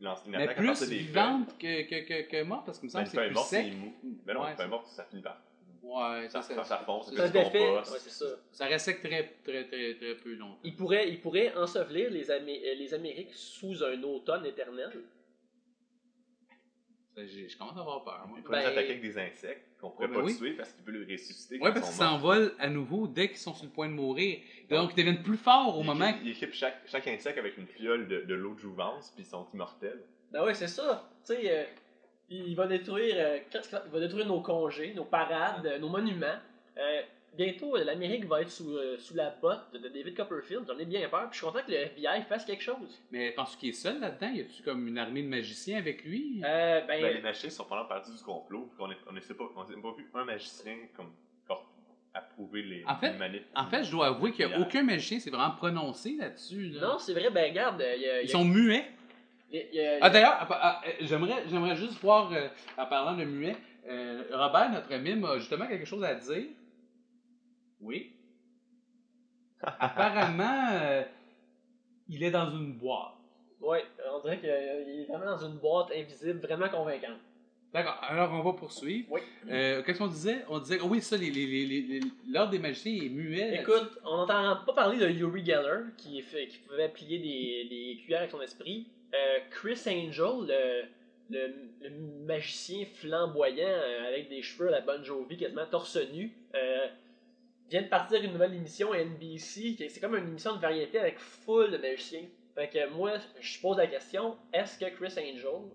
lancer 0.00 0.22
une 0.26 0.30
Mais 0.32 0.44
attaque 0.44 0.56
à 0.56 0.60
plus 0.60 0.66
partir 0.68 0.88
des 0.88 0.96
vivante 0.98 1.58
que, 1.58 1.82
que, 1.82 2.08
que, 2.08 2.30
que 2.30 2.42
morte, 2.44 2.64
parce 2.64 2.78
que 2.78 2.86
me 2.86 2.90
semble 2.90 3.04
Ben, 3.04 3.10
que 3.10 3.16
c'est 3.16 3.26
plus 3.26 3.34
morte, 3.34 3.48
sec. 3.48 3.72
mou. 3.74 3.94
Ben 4.24 4.34
non, 4.34 4.42
Ouais, 4.44 4.50
une 4.52 4.56
feuille 4.56 4.68
morte, 4.68 4.86
ça 4.86 5.04
finit 5.04 5.20
par. 5.22 5.42
Ouais, 5.82 6.28
Ça, 6.30 6.40
ça, 6.42 6.54
ça, 6.54 6.64
ça 6.64 6.76
fonce, 6.78 7.14
ça 7.14 7.28
défait. 7.28 7.70
Ouais, 7.70 7.80
c'est 7.98 8.10
ça. 8.10 8.26
ça 8.52 8.66
reste 8.66 9.02
très, 9.02 9.24
très, 9.44 9.64
très, 9.66 9.94
très 9.94 10.14
peu 10.14 10.34
longtemps. 10.34 10.58
Il 10.64 10.74
pourrait, 10.76 11.08
il 11.10 11.20
pourrait 11.20 11.54
ensevelir 11.56 12.10
les, 12.10 12.30
Amé- 12.30 12.62
euh, 12.64 12.74
les 12.76 12.94
Amériques 12.94 13.32
sous 13.34 13.82
un 13.84 14.02
automne 14.04 14.46
éternel. 14.46 14.90
J'ai- 17.16 17.48
Je 17.48 17.58
commence 17.58 17.76
à 17.76 17.80
avoir 17.80 18.02
peur, 18.04 18.24
moi. 18.28 18.38
Il 18.38 18.42
pourrait 18.44 18.58
Ben- 18.58 18.66
les 18.70 18.72
attaquer 18.78 18.90
avec 18.90 19.02
des 19.02 19.18
insectes 19.18 19.66
qu'on 19.80 19.90
pourrait 19.90 20.06
Ouais, 20.06 20.14
pas 20.14 20.20
ben 20.20 20.26
oui. 20.26 20.38
tuer 20.38 20.52
parce 20.52 20.72
qu'il 20.72 20.84
peut 20.84 20.92
le 20.92 21.06
ressusciter. 21.10 21.56
Ouais, 21.56 21.68
quand 21.68 21.74
parce 21.74 21.86
ils 21.86 21.88
qu'ils 21.90 21.98
s'envolent 22.06 22.54
à 22.58 22.68
nouveau 22.68 23.06
dès 23.08 23.28
qu'ils 23.28 23.36
sont 23.38 23.52
sur 23.54 23.64
le 23.66 23.70
point 23.72 23.88
de 23.88 23.92
mourir. 23.94 24.38
Donc, 24.70 24.92
ils 24.92 24.96
deviennent 24.96 25.22
plus 25.22 25.36
forts 25.36 25.76
au 25.76 25.82
Il 25.82 25.86
moment. 25.86 26.06
équipe- 26.06 26.20
Il 26.24 26.30
équipe 26.30 26.52
chaque, 26.54 26.80
chaque 26.86 27.06
insecte 27.08 27.36
avec 27.38 27.58
une 27.58 27.66
fiole 27.66 28.08
de, 28.08 28.22
de 28.22 28.34
l'eau 28.34 28.54
de 28.54 28.60
jouvence, 28.60 29.10
puis 29.14 29.24
ils 29.24 29.26
sont 29.28 29.46
immortels. 29.52 30.00
Ben 30.32 30.44
ouais, 30.44 30.54
c'est 30.54 30.68
ça. 30.68 31.10
Tu 31.26 31.34
sais, 31.34 31.50
euh, 31.50 31.64
il 32.30 32.54
va 32.54 32.66
détruire, 32.68 33.14
euh, 33.18 33.38
il 33.86 33.90
va 33.90 34.00
détruire 34.00 34.26
nos 34.26 34.40
congés, 34.40 34.94
nos 34.94 35.04
parades, 35.04 35.66
euh, 35.66 35.78
nos 35.78 35.88
monuments. 35.88 36.38
Bientôt, 37.36 37.76
euh, 37.76 37.84
l'Amérique 37.84 38.24
va 38.26 38.42
être 38.42 38.50
sous, 38.50 38.76
euh, 38.76 38.98
sous 38.98 39.14
la 39.14 39.30
botte 39.30 39.72
de 39.72 39.88
David 39.88 40.16
Copperfield. 40.16 40.64
J'en 40.66 40.78
ai 40.78 40.84
bien 40.84 41.08
peur. 41.08 41.28
Puis 41.30 41.38
je 41.40 41.44
suis 41.44 41.46
content 41.46 41.64
que 41.64 41.70
le 41.70 41.76
FBI 41.78 42.22
fasse 42.28 42.44
quelque 42.44 42.62
chose. 42.62 43.00
Mais 43.12 43.30
penses-tu 43.32 43.56
qu'il 43.58 43.68
est 43.70 43.72
seul 43.72 44.00
là-dedans? 44.00 44.30
Y 44.32 44.40
a-tu 44.40 44.62
comme 44.62 44.86
une 44.88 44.98
armée 44.98 45.22
de 45.22 45.28
magiciens 45.28 45.78
avec 45.78 46.04
lui? 46.04 46.42
Euh, 46.44 46.80
ben, 46.86 47.00
Ben, 47.00 47.14
les 47.14 47.20
magiciens 47.22 47.50
sont 47.50 47.64
pendant 47.64 47.84
partie 47.84 48.10
du 48.12 48.22
complot. 48.22 48.68
puis 48.74 48.82
On 48.84 48.88
n'a 48.88 48.94
on 49.08 49.12
ne 49.12 49.20
sait 49.20 49.34
pas, 49.34 49.44
on 49.56 49.60
n'a 49.60 49.66
pas 49.82 49.92
vu 49.96 50.10
un 50.14 50.24
magicien 50.24 50.74
comme 50.96 51.12
approuver 52.12 52.62
les, 52.62 52.84
En 52.88 52.96
fait- 52.96 53.12
les 53.12 53.18
manifs. 53.18 53.42
En 53.54 53.66
fait, 53.66 53.84
je 53.84 53.90
dois 53.92 54.08
avouer 54.08 54.32
qu'il 54.32 54.44
n'y 54.44 54.52
a 54.52 54.58
aucun 54.58 54.82
magicien 54.82 55.20
s'est 55.20 55.30
vraiment 55.30 55.52
prononcé 55.52 56.16
là-dessus. 56.18 56.70
là. 56.70 56.80
non, 56.80 56.98
c'est 56.98 57.12
vrai. 57.12 57.30
Ben, 57.30 57.48
regarde, 57.50 57.80
y 57.80 57.84
a, 57.84 58.22
Ils 58.22 58.26
y 58.26 58.28
a- 58.28 58.32
sont 58.32 58.44
muets. 58.44 58.84
y 59.52 59.80
a- 59.80 59.98
Ah, 60.00 60.10
d'ailleurs, 60.10 60.48
j'aimerais, 61.02 61.44
j'aimerais 61.48 61.76
juste 61.76 62.00
voir, 62.00 62.32
euh, 62.32 62.48
en 62.76 62.86
parlant 62.86 63.16
de 63.16 63.22
muets, 63.24 63.54
euh, 63.88 64.24
Robert, 64.32 64.70
notre 64.72 64.92
mime, 64.96 65.24
a 65.24 65.38
justement 65.38 65.68
quelque 65.68 65.84
chose 65.84 66.02
à 66.02 66.16
dire. 66.16 66.46
Oui. 67.80 68.12
Apparemment, 69.62 70.68
euh, 70.72 71.02
il 72.08 72.22
est 72.22 72.30
dans 72.30 72.50
une 72.50 72.72
boîte. 72.74 73.12
Ouais, 73.60 73.84
on 74.10 74.20
dirait 74.20 74.38
qu'il 74.38 74.48
est 74.48 75.04
vraiment 75.06 75.36
dans 75.36 75.46
une 75.46 75.56
boîte 75.58 75.90
invisible, 75.94 76.40
vraiment 76.40 76.68
convaincante. 76.68 77.18
D'accord, 77.72 77.98
alors 78.02 78.32
on 78.32 78.42
va 78.42 78.52
poursuivre. 78.54 79.06
Oui. 79.12 79.20
Euh, 79.48 79.82
Qu'est-ce 79.82 79.98
qu'on 79.98 80.08
disait? 80.08 80.44
On 80.48 80.58
disait, 80.58 80.78
oh 80.82 80.86
oui, 80.88 81.00
ça, 81.00 81.16
les, 81.16 81.30
les, 81.30 81.46
les, 81.46 81.82
les- 81.82 82.00
l'ordre 82.28 82.50
des 82.50 82.58
magiciens 82.58 82.92
est 83.04 83.08
muet. 83.08 83.60
Écoute, 83.60 83.98
on 84.04 84.16
n'entend 84.16 84.56
pas 84.66 84.72
parler 84.72 84.98
de 84.98 85.08
Yuri 85.08 85.44
Geller 85.44 85.82
qui, 85.96 86.20
fait, 86.22 86.48
qui 86.48 86.58
pouvait 86.58 86.88
plier 86.88 87.18
des, 87.18 87.68
des 87.68 87.96
cuillères 88.02 88.20
avec 88.20 88.30
son 88.32 88.40
esprit. 88.40 88.86
Euh, 89.14 89.38
Chris 89.50 89.78
Angel, 89.86 90.48
le, 90.48 90.82
le, 91.30 91.54
le 91.82 91.90
magicien 92.26 92.86
flamboyant 92.94 93.68
avec 94.08 94.28
des 94.30 94.42
cheveux 94.42 94.68
à 94.68 94.72
la 94.72 94.80
Bon 94.80 95.04
Jovi, 95.04 95.36
quasiment 95.36 95.66
torse 95.70 95.96
nu, 96.12 96.32
euh, 96.56 96.88
vient 97.70 97.82
de 97.82 97.86
partir 97.88 98.22
une 98.22 98.32
nouvelle 98.32 98.54
émission 98.54 98.92
à 98.92 98.98
NBC. 98.98 99.76
qui- 99.76 99.88
C'est 99.90 100.00
comme 100.00 100.16
une 100.16 100.28
émission 100.28 100.56
de 100.56 100.60
variété 100.60 100.98
avec 100.98 101.18
full 101.18 101.70
de 101.70 101.78
magiciens. 101.78 102.24
Fait 102.54 102.68
que 102.68 102.88
moi, 102.90 103.12
je 103.40 103.60
pose 103.60 103.76
la 103.78 103.86
question 103.86 104.36
est-ce 104.52 104.78
que 104.78 104.90
Chris 104.90 105.12
Angel 105.18 105.70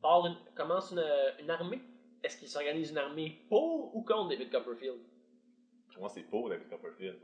part 0.00 0.26
une- 0.26 0.36
commence 0.54 0.90
une, 0.92 1.04
une 1.40 1.50
armée? 1.50 1.80
Est-ce 2.24 2.38
qu'il 2.38 2.48
s'organise 2.48 2.90
une 2.90 2.98
armée 2.98 3.38
pour 3.48 3.94
ou 3.94 4.02
contre 4.02 4.30
David 4.30 4.50
Copperfield? 4.50 4.96
Pour 5.92 6.00
moi, 6.00 6.08
c'est 6.12 6.22
pour 6.22 6.48
David 6.48 6.68
Copperfield. 6.68 7.16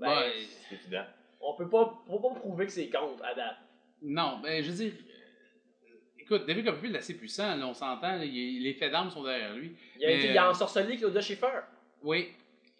Ben, 0.00 0.08
Ouais. 0.08 0.32
C'est 0.68 0.74
évident. 0.76 1.04
On 1.40 1.54
peut 1.54 1.68
pas, 1.68 2.02
on 2.08 2.16
peut 2.18 2.28
pas 2.28 2.34
prouver 2.34 2.66
que 2.66 2.72
c'est 2.72 2.88
contre 2.88 3.22
à 3.24 3.34
date. 3.34 3.56
Non, 4.02 4.38
ben, 4.42 4.62
je 4.62 4.70
veux 4.70 4.76
dire. 4.76 4.92
euh, 4.94 5.94
Écoute, 6.18 6.46
David 6.46 6.64
Copperfield 6.64 6.94
est 6.94 6.98
assez 6.98 7.14
puissant, 7.16 7.54
là, 7.56 7.66
on 7.66 7.74
s'entend, 7.74 8.16
les 8.18 8.74
faits 8.78 8.90
d'armes 8.92 9.10
sont 9.10 9.22
derrière 9.22 9.54
lui. 9.54 9.76
Il 9.98 10.04
a, 10.04 10.08
Mais, 10.08 10.18
été, 10.18 10.28
il 10.30 10.38
a 10.38 10.46
euh, 10.46 10.50
ensorcelé 10.50 10.96
Claudia 10.96 11.20
Schiffer. 11.20 11.60
Oui, 12.02 12.28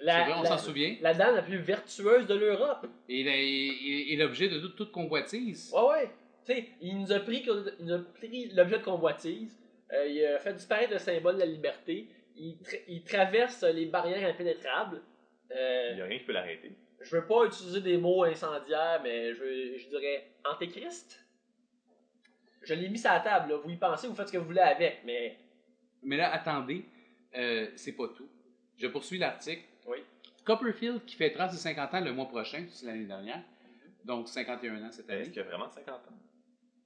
La, 0.01 0.13
c'est 0.25 0.31
vrai, 0.31 0.39
on 0.39 0.43
la- 0.43 0.49
s'en 0.51 0.59
souvient. 0.59 0.97
la 1.01 1.13
dame 1.15 1.35
la 1.35 1.43
plus 1.43 1.59
vertueuse 1.59 2.27
de 2.27 2.35
l'Europe. 2.35 2.87
Et 3.09 4.17
l'objet 4.17 4.49
de 4.49 4.61
toute, 4.61 4.77
toute 4.77 4.93
convoitise. 4.93 5.73
Ouais, 5.75 5.83
ouais. 5.89 6.11
Tu 6.47 6.55
sais, 6.55 6.69
il 6.81 6.99
nous 7.01 7.13
a 7.13 7.21
pris, 7.21 7.45
il 7.81 7.85
nous 7.85 7.95
a 7.95 7.99
pris 8.15 8.49
l'objet 8.55 8.79
de 8.79 8.85
convoitise. 8.85 9.59
Euh, 9.93 10.07
il 10.07 10.25
a 10.25 10.39
fait 10.39 10.55
disparaître 10.55 10.93
le 10.93 10.99
symbole 10.99 11.35
de 11.35 11.41
la 11.41 11.47
liberté. 11.47 12.07
Il, 12.37 12.55
tra- 12.63 12.81
il 12.87 13.03
traverse 13.03 13.63
les 13.65 13.87
barrières 13.87 14.29
impénétrables. 14.31 15.03
Euh, 15.51 15.89
Il 15.91 15.97
n'y 15.97 16.03
a 16.03 16.05
rien 16.05 16.19
qui 16.19 16.25
peut 16.25 16.33
l'arrêter. 16.33 16.73
je 17.01 17.17
veux 17.17 17.27
pas 17.27 17.45
utiliser 17.47 17.81
des 17.81 17.97
mots 17.99 18.23
incendiaires, 18.25 19.01
mais 19.03 19.35
je, 19.35 19.77
je 19.79 19.89
dirais 19.89 20.29
antéchrist. 20.45 21.25
Je 22.63 22.75
l'ai 22.75 22.89
mis 22.89 22.99
sur 22.99 23.11
la 23.11 23.21
table, 23.21 23.51
là. 23.53 23.57
vous 23.57 23.71
y 23.71 23.77
pensez, 23.77 24.07
vous 24.09 24.15
faites 24.15 24.29
ce 24.29 24.33
que 24.33 24.39
vous 24.39 24.45
voulez 24.47 24.61
avec, 24.61 24.99
mais 25.05 25.37
Mais 26.03 26.17
là, 26.17 26.33
attendez, 26.33 26.85
euh, 27.37 27.69
c'est 27.77 27.93
pas 27.97 28.09
tout. 28.17 28.29
Je 28.77 28.87
poursuis 28.89 29.19
l'article. 29.19 29.63
Oui. 29.89 29.99
Copperfield, 30.45 31.05
qui 31.05 31.17
fêtera 31.17 31.49
ses 31.49 31.57
50 31.59 31.95
ans 31.95 32.01
le 32.01 32.13
mois 32.13 32.27
prochain, 32.29 32.65
c'est 32.71 32.87
l'année 32.87 33.05
dernière, 33.07 33.43
donc 34.05 34.29
51 34.29 34.83
ans 34.85 34.91
cette 34.91 35.09
année. 35.11 35.23
Est-ce 35.23 35.31
qu'il 35.31 35.41
a 35.41 35.45
vraiment 35.45 35.69
50 35.69 35.95
ans? 35.95 36.01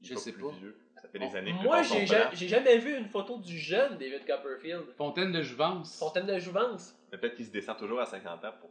Il 0.00 0.08
Je 0.08 0.14
sais 0.16 0.32
plus 0.32 0.42
pas. 0.42 0.50
vieux. 0.50 0.76
Ça 1.00 1.08
fait 1.08 1.18
Bon, 1.18 1.28
des 1.28 1.36
années 1.36 1.52
que 1.52 1.62
moi 1.62 1.82
j'ai 1.82 2.06
ja- 2.06 2.30
jamais 2.32 2.78
vu 2.78 2.96
une 2.96 3.08
photo 3.08 3.38
du 3.38 3.58
jeune 3.58 3.96
David 3.98 4.24
Copperfield. 4.26 4.84
Fontaine 4.96 5.32
de 5.32 5.42
Jouvence. 5.42 5.98
Fontaine 5.98 6.26
de 6.26 6.38
Jouvence. 6.38 6.94
Mais 7.10 7.18
Peut-être 7.18 7.34
qu'il 7.36 7.46
se 7.46 7.50
descend 7.50 7.76
toujours 7.76 8.00
à 8.00 8.06
50 8.06 8.44
ans 8.44 8.52
pour. 8.60 8.70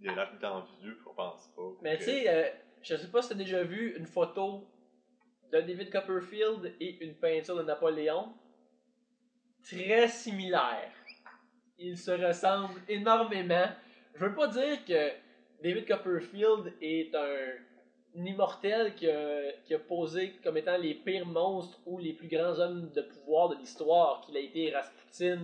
Il 0.00 0.08
a 0.10 0.14
l'air 0.14 0.28
tout 0.28 0.34
le 0.34 0.40
temps 0.40 0.66
vieux, 0.80 0.98
on 1.06 1.14
pense 1.14 1.48
pas. 1.56 1.62
Mais 1.82 1.96
tu 1.98 2.04
sais, 2.04 2.28
euh, 2.28 2.48
je 2.82 2.96
sais 2.96 3.08
pas 3.10 3.22
si 3.22 3.30
t'as 3.30 3.34
déjà 3.34 3.62
vu 3.62 3.94
une 3.96 4.06
photo 4.06 4.66
de 5.52 5.60
David 5.60 5.90
Copperfield 5.90 6.74
et 6.80 6.98
une 7.04 7.14
peinture 7.14 7.56
de 7.56 7.62
Napoléon. 7.62 8.34
Très 9.62 10.08
similaire. 10.08 10.90
Ils 11.78 11.98
se 11.98 12.10
ressemblent 12.12 12.80
énormément. 12.88 13.66
Je 14.14 14.24
veux 14.24 14.34
pas 14.34 14.46
dire 14.48 14.84
que 14.86 15.10
David 15.62 15.86
Copperfield 15.86 16.72
est 16.80 17.14
un, 17.14 18.18
un 18.20 18.24
immortel 18.24 18.94
qui 18.94 19.08
a, 19.08 19.52
qui 19.64 19.74
a 19.74 19.78
posé 19.78 20.34
comme 20.42 20.56
étant 20.56 20.76
les 20.76 20.94
pires 20.94 21.26
monstres 21.26 21.78
ou 21.86 21.98
les 21.98 22.12
plus 22.12 22.28
grands 22.28 22.58
hommes 22.60 22.90
de 22.92 23.02
pouvoir 23.02 23.48
de 23.50 23.56
l'histoire, 23.56 24.20
qu'il 24.20 24.36
a 24.36 24.40
été 24.40 24.70
Rasputin 24.72 25.40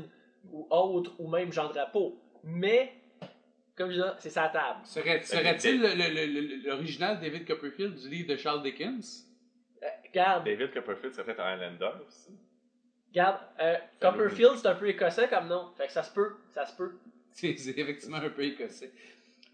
ou 0.53 0.67
autre, 0.71 1.13
ou 1.19 1.29
même 1.29 1.53
Jean 1.53 1.69
Drapeau. 1.69 2.17
Mais, 2.45 2.93
comme 3.77 3.91
je 3.91 3.97
disais, 3.97 4.09
c'est 4.19 4.31
sa 4.31 4.49
table. 4.49 4.81
Serait- 4.85 5.23
Serait-il 5.23 5.81
le- 5.81 5.89
le- 5.95 6.15
le- 6.27 6.41
le- 6.41 6.69
l'original 6.69 7.21
David 7.21 7.47
Copperfield 7.47 7.97
du 7.97 8.09
livre 8.09 8.29
de 8.29 8.37
Charles 8.37 8.63
Dickens? 8.63 9.27
Euh, 9.83 9.87
regarde, 10.09 10.45
David 10.45 10.73
Copperfield 10.73 11.13
serait 11.15 11.25
peut-être 11.25 11.41
un 11.41 11.55
Highlander 11.55 11.91
aussi. 12.07 12.31
Regarde, 13.11 13.41
euh, 13.61 13.77
Copperfield 14.01 14.57
c'est 14.57 14.67
un 14.69 14.75
peu 14.75 14.89
écossais 14.89 15.29
comme 15.29 15.49
nom, 15.49 15.71
fait 15.77 15.87
que 15.87 15.93
ça 15.93 16.03
se 16.03 16.13
peut, 16.13 16.37
ça 16.51 16.67
se 16.67 16.77
peut. 16.77 16.93
C'est 17.33 17.79
effectivement 17.79 18.17
un 18.19 18.29
peu 18.31 18.43
écossais. 18.45 18.93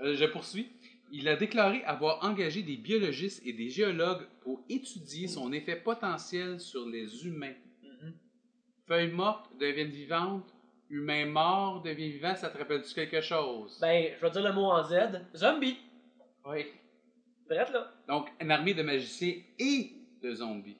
Euh, 0.00 0.14
je 0.16 0.24
poursuis. 0.24 0.72
Il 1.12 1.28
a 1.28 1.36
déclaré 1.36 1.84
avoir 1.84 2.24
engagé 2.24 2.62
des 2.62 2.76
biologistes 2.76 3.42
et 3.46 3.52
des 3.52 3.68
géologues 3.68 4.26
pour 4.40 4.64
étudier 4.68 5.28
son 5.28 5.52
effet 5.52 5.76
potentiel 5.76 6.58
sur 6.58 6.86
les 6.88 7.26
humains. 7.26 7.54
Feuilles 8.88 9.10
mortes 9.12 9.50
deviennent 9.58 9.90
vivantes, 9.90 10.54
humains 10.90 11.26
morts 11.26 11.82
deviennent 11.82 12.12
vivants, 12.12 12.34
ça 12.36 12.48
te 12.48 12.56
rappelle-tu 12.58 12.94
quelque 12.94 13.20
chose? 13.20 13.78
Ben, 13.80 14.12
je 14.16 14.20
vais 14.24 14.30
dire 14.30 14.42
le 14.42 14.52
mot 14.52 14.70
en 14.70 14.82
Z, 14.84 14.94
zombie. 15.34 15.76
oui. 16.46 16.66
Direct 17.48 17.72
là. 17.72 17.92
Donc, 18.08 18.28
une 18.40 18.50
armée 18.50 18.74
de 18.74 18.82
magiciens 18.82 19.34
et 19.58 19.92
de 20.20 20.34
zombies. 20.34 20.78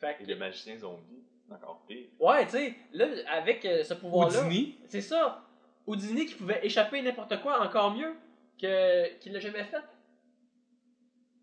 Fait 0.00 0.16
Et 0.20 0.24
que, 0.24 0.30
le 0.30 0.36
magicien 0.36 0.76
zombie, 0.76 1.22
c'est 1.28 1.29
encore 1.52 1.82
pire. 1.86 2.06
ouais, 2.18 2.44
tu 2.44 2.52
sais, 2.52 2.74
là, 2.92 3.06
avec 3.28 3.64
euh, 3.64 3.82
ce 3.84 3.94
pouvoir-là, 3.94 4.40
Houdini, 4.40 4.78
c'est 4.88 5.00
ça. 5.00 5.42
Houdini 5.86 6.26
qui 6.26 6.34
pouvait 6.34 6.64
échapper 6.64 7.02
n'importe 7.02 7.40
quoi 7.42 7.60
encore 7.64 7.92
mieux 7.92 8.14
que 8.60 9.14
qu'il 9.18 9.32
l'a 9.32 9.40
jamais 9.40 9.64
fait. 9.64 9.82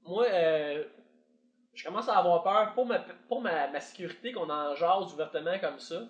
Moi, 0.06 0.26
euh, 0.32 0.84
je 1.74 1.84
commence 1.84 2.08
à 2.08 2.18
avoir 2.18 2.44
peur 2.44 2.74
pour 2.74 2.86
ma, 2.86 3.00
pour 3.00 3.42
ma, 3.42 3.68
ma 3.68 3.80
sécurité 3.80 4.32
qu'on 4.32 4.50
en 4.50 4.76
jase 4.76 5.14
ouvertement 5.14 5.60
comme 5.60 5.80
ça. 5.80 6.04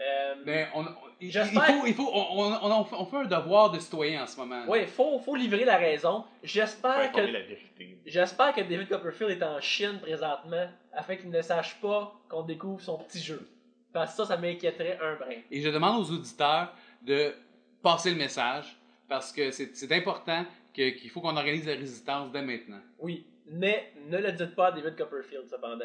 Euh, 0.00 0.34
mais 0.44 0.66
on, 0.74 0.84
il, 1.20 1.28
il 1.28 1.32
faut, 1.32 1.86
il 1.86 1.94
faut, 1.94 2.10
on, 2.12 2.52
on- 2.52 2.86
on- 2.92 3.04
fait 3.06 3.16
un 3.16 3.24
devoir 3.24 3.70
de 3.70 3.78
citoyen 3.78 4.24
en 4.24 4.26
ce 4.26 4.36
moment. 4.36 4.64
Ouais, 4.66 4.86
faut, 4.86 5.20
faut 5.20 5.36
livrer 5.36 5.64
la 5.64 5.76
raison. 5.76 6.24
J'espère 6.42 7.12
que 7.12 7.20
la 7.20 7.40
vérité. 7.40 7.98
J'espère 8.04 8.52
que 8.54 8.60
David 8.62 8.88
Copperfield 8.88 9.30
est 9.30 9.44
en 9.44 9.60
Chine 9.60 10.00
présentement 10.02 10.68
afin 10.92 11.14
qu'il 11.16 11.30
ne 11.30 11.40
sache 11.42 11.80
pas 11.80 12.12
qu'on 12.28 12.42
découvre 12.42 12.80
son 12.80 12.98
petit 12.98 13.20
jeu. 13.20 13.48
Parce 13.92 14.10
que 14.10 14.16
ça, 14.24 14.26
ça 14.26 14.36
m'inquiéterait 14.36 14.98
un 15.00 15.14
brin. 15.14 15.36
Et 15.50 15.60
je 15.62 15.68
demande 15.70 16.00
aux 16.04 16.10
auditeurs 16.10 16.74
de 17.02 17.32
passer 17.80 18.10
le 18.10 18.16
message 18.16 18.76
parce 19.08 19.30
que 19.30 19.52
c'est 19.52 19.76
c'est 19.76 19.92
important 19.92 20.44
que- 20.76 20.90
qu'il 20.90 21.08
faut 21.10 21.20
qu'on 21.20 21.36
organise 21.36 21.66
la 21.66 21.74
résistance 21.74 22.32
dès 22.32 22.42
maintenant. 22.42 22.80
Oui, 22.98 23.24
mais 23.46 23.92
ne 24.08 24.18
le 24.18 24.32
dites 24.32 24.56
pas 24.56 24.66
à 24.68 24.72
David 24.72 24.96
Copperfield 24.96 25.48
cependant. 25.48 25.84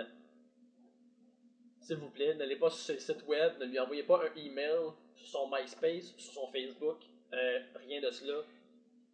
S'il 1.82 1.98
vous 1.98 2.10
plaît, 2.10 2.36
n'allez 2.36 2.56
pas 2.56 2.70
sur 2.70 2.94
le 2.94 3.00
site 3.00 3.26
web, 3.28 3.54
ne 3.60 3.66
lui 3.66 3.80
envoyez 3.80 4.04
pas 4.04 4.22
un 4.24 4.40
email 4.40 4.92
sur 5.16 5.28
son 5.28 5.50
MySpace, 5.52 6.14
sur 6.18 6.34
son 6.34 6.48
Facebook, 6.52 6.98
euh, 7.34 7.60
rien 7.88 8.02
de 8.02 8.12
cela. 8.12 8.42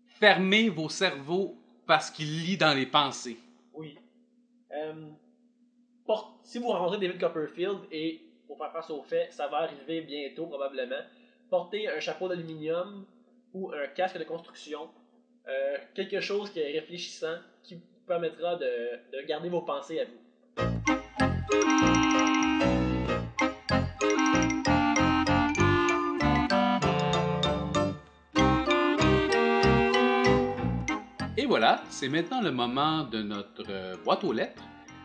Fermez 0.07 0.69
vos 0.69 0.89
cerveaux 0.89 1.55
parce 1.85 2.09
qu'il 2.09 2.43
lit 2.45 2.57
dans 2.57 2.73
les 2.73 2.85
pensées. 2.85 3.37
Oui. 3.73 3.97
Euh, 4.71 4.93
si 6.43 6.59
vous 6.59 6.67
rencontrez 6.67 6.99
David 6.99 7.19
Copperfield 7.19 7.79
et 7.91 8.21
pour 8.47 8.57
faire 8.57 8.71
face 8.71 8.89
aux 8.89 9.01
faits, 9.01 9.33
ça 9.33 9.47
va 9.47 9.57
arriver 9.57 10.01
bientôt 10.01 10.45
probablement, 10.45 11.01
portez 11.49 11.87
un 11.87 11.99
chapeau 11.99 12.27
d'aluminium 12.27 13.05
ou 13.53 13.71
un 13.71 13.87
casque 13.87 14.17
de 14.17 14.23
construction, 14.23 14.89
euh, 15.47 15.77
quelque 15.95 16.19
chose 16.19 16.51
qui 16.51 16.59
est 16.59 16.79
réfléchissant, 16.79 17.37
qui 17.63 17.75
vous 17.75 17.81
permettra 18.05 18.55
de, 18.55 18.99
de 19.13 19.25
garder 19.25 19.49
vos 19.49 19.61
pensées 19.61 19.99
à 20.01 20.05
vous. 20.05 21.04
C'est 31.89 32.09
maintenant 32.09 32.41
le 32.41 32.51
moment 32.51 33.05
de 33.05 33.21
notre 33.21 33.65
euh, 33.69 33.95
boîte 34.03 34.23
aux 34.23 34.33
lettres 34.33 34.63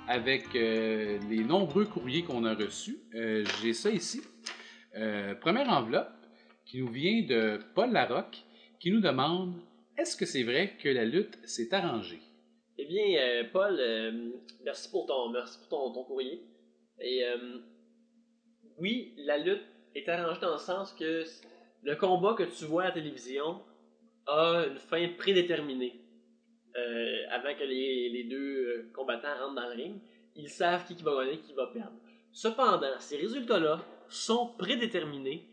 avec 0.08 0.54
euh, 0.54 1.18
les 1.30 1.42
nombreux 1.42 1.86
courriers 1.86 2.22
qu'on 2.22 2.44
a 2.44 2.54
reçus. 2.54 2.98
Euh, 3.14 3.44
J'ai 3.62 3.72
ça 3.72 3.90
ici. 3.90 4.20
Première 5.40 5.68
enveloppe 5.68 6.10
qui 6.66 6.80
nous 6.80 6.88
vient 6.88 7.22
de 7.22 7.60
Paul 7.74 7.92
Larocque 7.92 8.44
qui 8.80 8.90
nous 8.90 9.00
demande 9.00 9.54
Est-ce 9.96 10.16
que 10.16 10.26
c'est 10.26 10.42
vrai 10.42 10.76
que 10.82 10.88
la 10.88 11.04
lutte 11.04 11.38
s'est 11.44 11.72
arrangée? 11.72 12.20
Eh 12.76 12.86
bien, 12.86 13.44
Paul, 13.52 13.80
merci 14.64 14.90
pour 14.90 15.06
ton, 15.06 15.30
merci 15.30 15.58
pour 15.60 15.68
ton, 15.68 15.92
ton 15.92 16.02
courrier. 16.02 16.42
Et 17.00 17.22
oui, 18.78 19.14
la 19.18 19.38
lutte 19.38 19.62
est 19.94 20.08
arrangée 20.08 20.40
dans 20.40 20.52
le 20.52 20.58
sens 20.58 20.92
que 20.92 21.24
le 21.84 21.94
combat 21.94 22.34
que 22.34 22.42
tu 22.42 22.64
vois 22.64 22.82
à 22.82 22.86
la 22.86 22.92
télévision 22.92 23.62
a 24.26 24.64
une 24.68 24.78
fin 24.78 25.06
prédéterminée. 25.16 26.00
Euh, 26.76 27.24
avant 27.30 27.54
que 27.54 27.64
les, 27.64 28.24
deux 28.24 28.36
euh, 28.36 28.90
combattants 28.94 29.36
rentrent 29.40 29.56
dans 29.56 29.68
le 29.68 29.74
ring, 29.74 30.00
ils 30.36 30.48
savent 30.48 30.86
qui, 30.86 30.94
va 31.02 31.24
gagner, 31.24 31.38
qui 31.38 31.52
va 31.52 31.66
perdre. 31.66 31.96
Cependant, 32.32 32.98
ces 32.98 33.16
résultats-là 33.16 33.84
sont 34.08 34.54
prédéterminés 34.58 35.48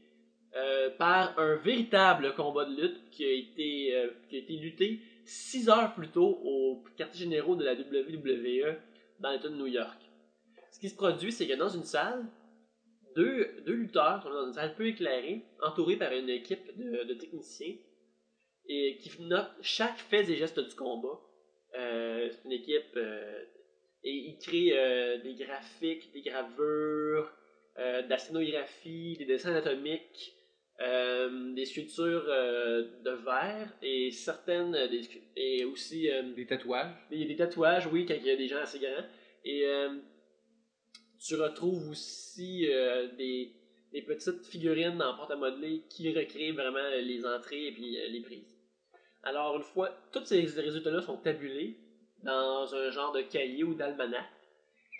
euh, 0.55 0.89
par 0.91 1.37
un 1.39 1.55
véritable 1.55 2.33
combat 2.35 2.65
de 2.65 2.81
lutte 2.81 3.09
qui 3.11 3.25
a 3.25 3.31
été, 3.31 3.95
euh, 3.95 4.09
qui 4.29 4.35
a 4.37 4.39
été 4.39 4.53
lutté 4.53 5.01
six 5.25 5.69
heures 5.69 5.93
plus 5.93 6.09
tôt 6.09 6.39
au 6.43 6.83
quartier 6.95 7.25
généraux 7.25 7.55
de 7.55 7.65
la 7.65 7.73
WWE 7.73 8.77
dans 9.19 9.31
l'État 9.31 9.49
de 9.49 9.55
New 9.55 9.67
York. 9.67 9.99
Ce 10.71 10.79
qui 10.79 10.89
se 10.89 10.95
produit, 10.95 11.31
c'est 11.31 11.47
que 11.47 11.53
dans 11.53 11.69
une 11.69 11.83
salle, 11.83 12.25
deux, 13.15 13.63
lutteurs 13.65 14.21
sont 14.21 14.29
dans 14.29 14.47
une 14.47 14.53
salle 14.53 14.75
peu 14.75 14.87
éclairée, 14.87 15.43
entourés 15.63 15.97
par 15.97 16.11
une 16.13 16.29
équipe 16.29 16.77
de 16.77 17.13
techniciens, 17.13 17.75
et 18.67 18.97
qui 18.97 19.11
notent 19.21 19.51
chaque 19.61 19.97
fait 19.97 20.29
et 20.29 20.35
geste 20.35 20.59
du 20.59 20.75
combat. 20.75 21.19
Euh, 21.77 22.29
c'est 22.31 22.45
une 22.45 22.53
équipe 22.53 22.95
euh, 22.95 23.43
et 24.03 24.11
ils 24.11 24.37
créent 24.37 24.77
euh, 24.77 25.17
des 25.17 25.35
graphiques, 25.35 26.11
des 26.13 26.21
gravures, 26.21 27.31
de 27.77 28.09
la 28.09 28.17
scénographie, 28.17 29.17
des 29.19 29.25
dessins 29.25 29.51
anatomiques, 29.51 30.33
des 30.79 31.65
sculptures 31.65 32.25
de 32.25 33.11
verre 33.23 33.71
et 33.83 34.09
certaines 34.09 34.71
des 34.87 35.07
et 35.35 35.63
aussi 35.63 36.09
Des 36.35 36.47
tatouages 36.47 36.95
il 37.11 37.21
a 37.21 37.25
des 37.27 37.35
tatouages, 37.35 37.85
oui, 37.85 38.07
quand 38.07 38.15
il 38.15 38.25
y 38.25 38.31
a 38.31 38.35
des 38.35 38.47
gens 38.47 38.57
assez 38.57 38.79
grands. 38.79 39.05
Et 39.45 39.63
tu 41.23 41.35
retrouves 41.35 41.91
aussi 41.91 42.67
des, 43.15 43.51
des 43.93 44.01
petites 44.01 44.43
figurines 44.47 44.99
en 44.99 45.15
porte 45.15 45.29
à 45.29 45.35
modeler 45.35 45.83
qui 45.87 46.11
recréent 46.11 46.53
vraiment 46.55 46.89
les 46.99 47.23
entrées 47.27 47.67
et 47.67 47.71
puis 47.71 47.95
les 48.09 48.21
prises. 48.21 48.56
Alors, 49.23 49.55
une 49.57 49.63
fois, 49.63 49.89
tous 50.11 50.23
ces 50.25 50.41
résultats-là 50.41 51.01
sont 51.01 51.17
tabulés 51.17 51.77
dans 52.23 52.73
un 52.73 52.89
genre 52.91 53.11
de 53.11 53.21
cahier 53.21 53.63
ou 53.63 53.73
d'almanach 53.73 54.25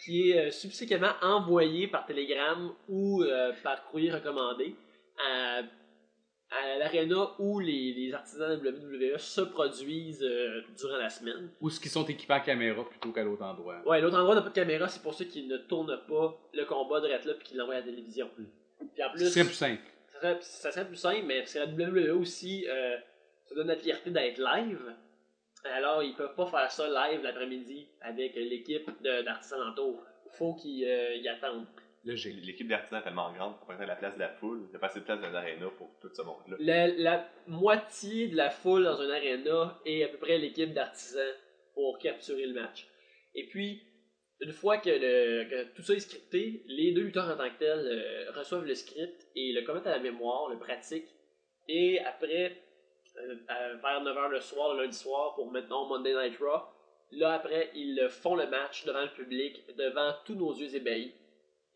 qui 0.04 0.30
est 0.32 0.48
euh, 0.48 0.52
subséquemment 0.52 1.14
envoyé 1.24 1.88
par 1.88 2.06
télégramme 2.06 2.72
ou 2.88 3.24
euh, 3.24 3.52
par 3.64 3.84
courrier 3.86 4.12
recommandé 4.12 4.76
à, 5.20 5.62
à 6.52 6.78
l'aréna 6.78 7.32
où 7.40 7.60
les, 7.60 7.94
les 7.94 8.14
artisans 8.14 8.60
de 8.62 8.70
WWE 8.70 9.18
se 9.18 9.42
produisent 9.42 10.22
euh, 10.24 10.62
durant 10.78 10.98
la 10.98 11.10
semaine. 11.10 11.50
Ou 11.62 11.72
ce 11.72 11.80
qui 11.80 11.90
sont 11.90 12.06
équipés 12.06 12.34
en 12.34 12.42
caméra 12.42 12.88
plutôt 12.88 13.12
qu'à 13.12 13.24
l'autre 13.24 13.44
endroit. 13.44 13.82
Ouais, 13.88 14.00
l'autre 14.00 14.18
endroit 14.20 14.36
n'a 14.36 14.42
pas 14.44 14.50
de 14.50 14.54
caméra, 14.54 14.88
c'est 14.88 15.02
pour 15.02 15.16
ceux 15.16 15.26
qui 15.26 15.48
ne 15.48 15.58
tournent 15.58 16.00
pas 16.08 16.38
le 16.54 16.66
combat 16.66 17.02
de 17.02 17.08
là 17.08 17.18
puis 17.18 17.34
qui 17.44 17.56
l'envoient 17.56 17.76
à 17.76 17.80
la 17.80 17.84
télévision. 17.86 18.30
Puis 18.36 19.04
en 19.04 19.08
Ce 19.10 19.16
plus, 19.18 19.30
serait 19.32 19.46
plus 19.46 19.54
simple. 19.56 19.82
ça 20.10 20.20
serait, 20.20 20.38
ça 20.42 20.72
serait 20.72 20.86
plus 20.88 20.96
simple, 20.96 21.24
mais 21.26 21.40
parce 21.40 21.54
que 21.54 21.60
la 21.60 21.66
WWE 21.66 22.20
aussi 22.22 22.68
se 23.50 23.56
donne 23.56 23.68
la 23.68 23.76
fierté 23.76 24.12
d'être 24.12 24.40
live. 24.40 24.96
Alors, 25.64 26.04
ils 26.04 26.16
peuvent 26.16 26.36
pas 26.36 26.46
faire 26.48 26.72
ça 26.72 26.88
live 26.88 27.22
l'après-midi 27.24 27.88
avec 28.02 28.36
l'équipe 28.36 28.90
d'artisans 29.02 29.62
alentour. 29.62 30.04
Faut 30.38 30.54
qu'ils 30.54 30.86
euh, 30.86 31.16
y 31.16 31.28
attendent. 31.28 31.66
Logique. 32.06 32.38
L'équipe 32.46 32.68
d'artisans 32.68 33.00
est 33.02 33.04
tellement 33.04 33.34
grande 33.34 33.58
pour 33.58 33.68
prendre 33.68 33.84
la 33.86 33.96
place 33.96 34.16
de 34.16 34.20
la 34.20 34.30
foule. 34.30 34.62
Il 34.68 34.70
n'y 34.70 34.76
a 34.76 34.80
pas 34.80 34.88
assez 34.88 35.00
de 35.00 35.06
place 35.06 35.20
dans 35.20 35.30
l'aréna 35.30 35.68
pour 35.78 35.90
tout 36.00 36.10
ce 36.14 36.22
monde-là. 36.22 36.56
La, 36.60 36.88
la 36.88 37.30
moitié 37.48 38.28
de 38.28 38.36
la 38.36 38.50
foule 38.50 38.84
dans 38.84 39.02
un 39.02 39.10
aréna 39.10 39.78
est 39.86 40.04
à 40.04 40.08
peu 40.10 40.18
près 40.18 40.38
l'équipe 40.38 40.74
d'artisans 40.74 41.34
pour 41.74 41.98
capturer 42.00 42.46
le 42.46 42.54
match. 42.54 42.88
Et 43.36 43.48
puis, 43.48 43.82
une 44.40 44.54
fois 44.54 44.78
que, 44.78 44.90
le- 44.90 45.50
que 45.50 45.76
tout 45.76 45.82
ça 45.82 45.96
est 45.96 46.00
scripté, 46.00 46.64
les 46.68 46.94
deux 46.94 47.02
lutteurs 47.02 47.30
en 47.30 47.36
tant 47.36 47.50
que 47.50 47.58
tels 47.60 47.88
euh, 47.88 48.32
reçoivent 48.32 48.66
le 48.66 48.76
script 48.76 49.28
et 49.36 49.52
le 49.54 49.64
commettent 49.64 49.88
à 49.88 49.98
la 49.98 50.00
mémoire, 50.00 50.50
le 50.50 50.60
pratiquent. 50.60 51.10
Et 51.68 52.00
après, 52.00 52.56
vers 53.82 54.02
9h 54.02 54.30
le 54.30 54.40
soir, 54.40 54.74
le 54.74 54.84
lundi 54.84 54.98
soir, 54.98 55.34
pour 55.36 55.52
maintenant 55.52 55.86
Monday 55.86 56.14
Night 56.14 56.38
Raw, 56.40 56.62
là 57.12 57.34
après, 57.34 57.70
ils 57.74 58.08
font 58.10 58.36
le 58.36 58.48
match 58.48 58.86
devant 58.86 59.04
le 59.04 59.14
public, 59.14 59.64
devant 59.78 60.14
tous 60.26 60.36
nos 60.36 60.54
yeux 60.54 60.74
ébahis. 60.76 61.14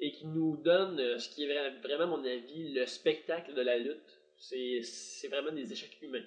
Et 0.04 0.12
qui 0.12 0.26
nous 0.26 0.58
donne 0.58 1.00
euh, 1.00 1.20
ce 1.20 1.30
qui 1.30 1.44
est 1.44 1.48
vra- 1.48 1.80
vraiment, 1.82 2.04
à 2.16 2.18
mon 2.18 2.26
avis, 2.26 2.74
le 2.74 2.86
spectacle 2.88 3.54
de 3.54 3.62
la 3.62 3.78
lutte. 3.78 4.20
C'est 4.38 5.28
vraiment 5.30 5.52
des 5.52 5.72
échecs 5.72 5.96
humains. 6.02 6.24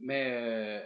Mais 0.00 0.30
euh, 0.32 0.80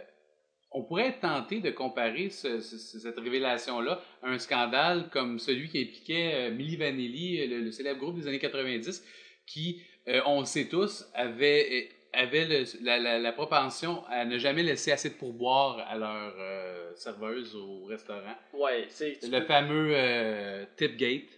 on 0.71 0.83
pourrait 0.83 1.17
tenté 1.19 1.61
de 1.61 1.71
comparer 1.71 2.29
ce- 2.29 2.59
ce- 2.59 2.99
cette 2.99 3.17
révélation-là 3.17 3.99
à 4.21 4.29
un 4.29 4.37
scandale 4.37 5.09
comme 5.09 5.39
celui 5.39 5.67
qui 5.69 5.81
impliquait 5.81 6.49
euh, 6.49 6.51
Milli 6.51 6.75
Vanilli, 6.75 7.47
le, 7.47 7.71
célèbre 7.71 7.99
groupe 7.99 8.17
des 8.17 8.27
années 8.27 8.37
90, 8.39 9.01
qui, 9.47 9.81
euh, 10.07 10.21
on 10.25 10.43
sait 10.45 10.65
tous, 10.67 11.05
avait, 11.13 11.89
avait 12.15 12.45
le- 12.45 12.65
la, 12.83 12.97
la- 12.99 13.19
la 13.19 13.31
propension 13.33 14.03
à 14.07 14.25
ne 14.25 14.37
jamais 14.37 14.63
laisser 14.63 14.91
assez 14.91 15.09
de 15.11 15.15
pourboire 15.15 15.79
à 15.87 15.97
leur 15.97 16.33
euh, 16.39 16.91
serveuse 16.95 17.55
au 17.55 17.85
restaurant. 17.85 18.35
Ouais, 18.53 18.85
c'est. 18.89 19.19
Le 19.23 19.39
peux- 19.39 19.45
fameux 19.45 19.91
euh, 19.95 20.65
Tipgate. 20.77 21.29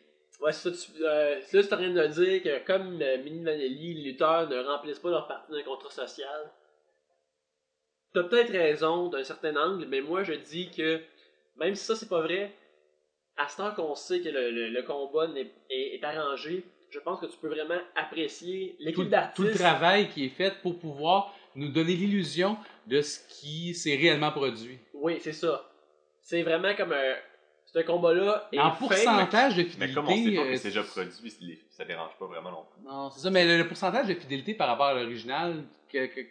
Ouais, 0.42 0.52
c'est 0.52 0.74
ça. 0.74 0.86
Tu, 0.94 1.04
euh, 1.04 1.36
là, 1.36 1.42
tu 1.50 1.58
es 1.58 1.64
en 1.74 1.78
train 1.78 1.90
de 1.90 2.08
dire 2.08 2.44
que 2.44 2.66
comme 2.66 3.02
euh, 3.02 3.18
Mini 3.24 3.44
Vanelli, 3.44 3.94
les 3.96 4.12
lutteurs 4.12 4.48
ne 4.50 4.60
remplissent 4.64 5.00
pas 5.00 5.10
leur 5.10 5.28
partie 5.28 5.52
d'un 5.52 5.64
contrat 5.64 5.90
social. 5.90 6.52
T'as 8.14 8.24
peut-être 8.24 8.52
raison 8.52 9.10
d'un 9.10 9.24
certain 9.24 9.56
angle, 9.56 9.86
mais 9.88 10.02
moi 10.02 10.24
je 10.24 10.34
dis 10.34 10.70
que 10.72 11.00
même 11.58 11.76
si 11.76 11.84
ça 11.86 11.96
c'est 11.96 12.10
pas 12.10 12.22
vrai, 12.22 12.52
à 13.36 13.48
ce 13.48 13.58
temps 13.58 13.74
qu'on 13.74 13.96
sait 13.96 14.22
que 14.22 14.30
le, 14.30 14.50
le- 14.52 14.70
le 14.70 14.84
combat 14.84 15.28
n'est- 15.28 15.52
est, 15.70 15.96
est 15.96 16.04
arrangé, 16.04 16.64
je 16.90 17.00
pense 17.00 17.20
que 17.20 17.26
tu 17.26 17.38
peux 17.38 17.50
vraiment 17.50 17.80
apprécier 17.96 18.76
Tout, 18.78 18.84
l'équipe 18.84 18.96
tout 18.96 19.02
le 19.04 19.10
d'artistes. 19.10 19.56
travail 19.56 20.10
qui 20.10 20.26
est 20.26 20.30
fait 20.30 20.54
pour 20.62 20.80
pouvoir 20.80 21.34
nous 21.56 21.70
donner 21.70 21.96
l'illusion 21.96 22.58
de 22.86 23.02
ce 23.02 23.20
qui 23.28 23.74
s'est 23.74 23.96
réellement 23.96 24.32
produit. 24.32 24.80
Oui, 24.94 25.18
c'est 25.22 25.34
ça. 25.34 25.70
C'est 26.22 26.44
vraiment 26.44 26.74
comme 26.76 26.94
un. 26.94 27.16
Ce 27.66 27.80
combat-là 27.80 28.48
est 28.54 28.60
En 28.60 28.72
pourcentage 28.72 29.56
de 29.58 29.64
Mais 29.64 29.68
fidélité. 29.70 29.94
comme 29.94 30.08
on 30.08 30.16
sait 30.16 30.36
pas 30.36 30.42
euh, 30.42 30.52
que 30.52 30.56
c'est 30.56 30.68
déjà 30.70 30.84
produit, 30.84 31.60
ça 31.70 31.84
dérange 31.84 32.12
pas 32.18 32.26
vraiment 32.26 32.50
non 32.52 32.66
plus? 32.72 32.82
Non, 32.88 33.10
c'est 33.12 33.20
ça, 33.20 33.30
mais 33.30 33.46
le, 33.46 33.58
le 33.58 33.68
pourcentage 33.68 34.08
de 34.08 34.14
fidélité 34.14 34.54
par 34.54 34.70
rapport 34.70 34.86
à 34.88 34.94
l'original, 34.94 35.64
que, 35.92 36.06
que, 36.08 36.22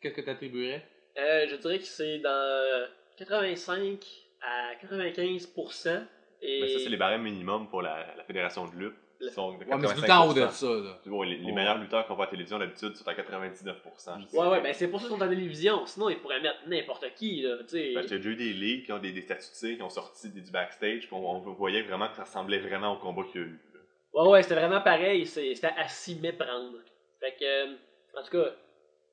qu'est-ce 0.00 0.14
que 0.14 0.20
tu 0.20 0.30
attribuerais 0.30 0.86
Euh, 1.18 1.46
je 1.50 1.56
dirais 1.56 1.78
que 1.80 1.84
c'est 1.84 2.18
dans 2.20 2.86
85 3.18 3.98
à 4.42 4.74
95%. 4.86 6.06
Et 6.42 6.60
Mais 6.62 6.68
ça, 6.68 6.78
c'est 6.78 6.88
les 6.88 6.96
barèmes 6.96 7.22
minimum 7.22 7.68
pour 7.68 7.82
la, 7.82 8.14
la 8.16 8.24
fédération 8.24 8.66
de 8.66 8.74
lutte. 8.76 8.96
Sont 9.28 9.52
de 9.52 9.58
Ouais, 9.58 9.76
mais 9.76 9.86
c'est 9.88 9.94
tout 9.94 10.00
le 10.00 10.06
temps 10.06 10.24
en 10.24 10.28
haut 10.30 10.32
de 10.34 10.40
85%. 10.40 10.50
ça, 10.50 10.66
là. 10.66 10.98
Les, 11.24 11.36
les 11.36 11.44
Ouais. 11.46 11.52
meilleurs 11.52 11.76
lutteurs 11.78 12.06
qu'on 12.06 12.14
voit 12.14 12.24
à 12.24 12.26
la 12.28 12.30
télévision 12.30 12.58
d'habitude 12.58 12.96
sont 12.96 13.06
à 13.06 13.14
99%. 13.14 14.18
je 14.32 14.36
Ouais, 14.36 14.46
ouais, 14.48 14.60
ben 14.62 14.72
c'est 14.72 14.88
pour 14.88 14.98
ça 15.00 15.08
qu'ils 15.08 15.16
sont 15.16 15.22
en 15.22 15.28
télévision. 15.28 15.84
Sinon, 15.86 16.08
ils 16.08 16.18
pourraient 16.18 16.40
mettre 16.40 16.60
n'importe 16.66 17.04
qui, 17.16 17.42
là. 17.42 17.56
Parce 17.58 17.72
y 17.74 17.96
a 17.96 18.02
déjà 18.02 18.30
eu 18.30 18.36
des 18.36 18.52
ligues 18.54 18.86
qui 18.86 18.92
ont 18.92 18.98
des, 18.98 19.12
des 19.12 19.20
statuts 19.22 19.50
de 19.50 19.54
tir, 19.54 19.76
qui 19.76 19.82
ont 19.82 19.90
sorti 19.90 20.30
des- 20.30 20.40
du 20.40 20.50
backstage, 20.50 21.00
puis 21.06 21.08
on, 21.12 21.28
on 21.36 21.38
voyait 21.52 21.82
vraiment 21.82 22.08
que 22.08 22.16
ça 22.16 22.22
ressemblait 22.24 22.58
vraiment 22.60 22.94
au 22.94 22.96
combat 22.96 23.22
qu'il 23.30 23.40
y 23.40 23.44
a 23.44 23.46
eu. 23.46 23.60
là. 23.74 24.22
Ouais, 24.22 24.28
ouais, 24.30 24.42
c'était 24.42 24.54
vraiment 24.56 24.80
pareil. 24.80 25.26
c'est- 25.26 25.54
C'était 25.54 25.74
à 25.76 25.86
s'y 25.88 26.14
méprendre. 26.18 26.78
Fait 27.20 27.32
que, 27.38 27.44
euh, 27.44 27.74
en 28.18 28.22
tout 28.22 28.30
cas, 28.30 28.54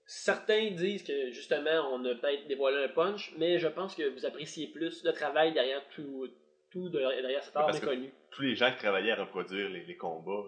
certains 0.06 0.72
disent 0.72 1.04
que 1.04 1.32
justement, 1.32 1.90
on 1.92 2.04
a 2.06 2.16
peut-être 2.16 2.48
dévoilé 2.48 2.86
un 2.86 2.88
punch, 2.88 3.34
mais 3.38 3.60
je 3.60 3.68
pense 3.68 3.94
que 3.96 4.08
vous 4.10 4.26
appréciez 4.26 4.68
plus 4.68 5.04
le 5.04 5.12
travail 5.12 5.54
derrière 5.54 5.82
tout, 5.94 6.28
tout 6.72 6.90
de- 6.90 7.00
derrière 7.00 7.44
cet 7.44 7.56
art 7.56 7.72
méconnu. 7.74 8.12
Tous 8.32 8.42
les 8.44 8.56
gens 8.56 8.72
qui 8.72 8.78
travaillaient 8.78 9.12
à 9.12 9.16
reproduire 9.16 9.70
les, 9.70 9.84
les 9.86 9.96
combats, 9.96 10.46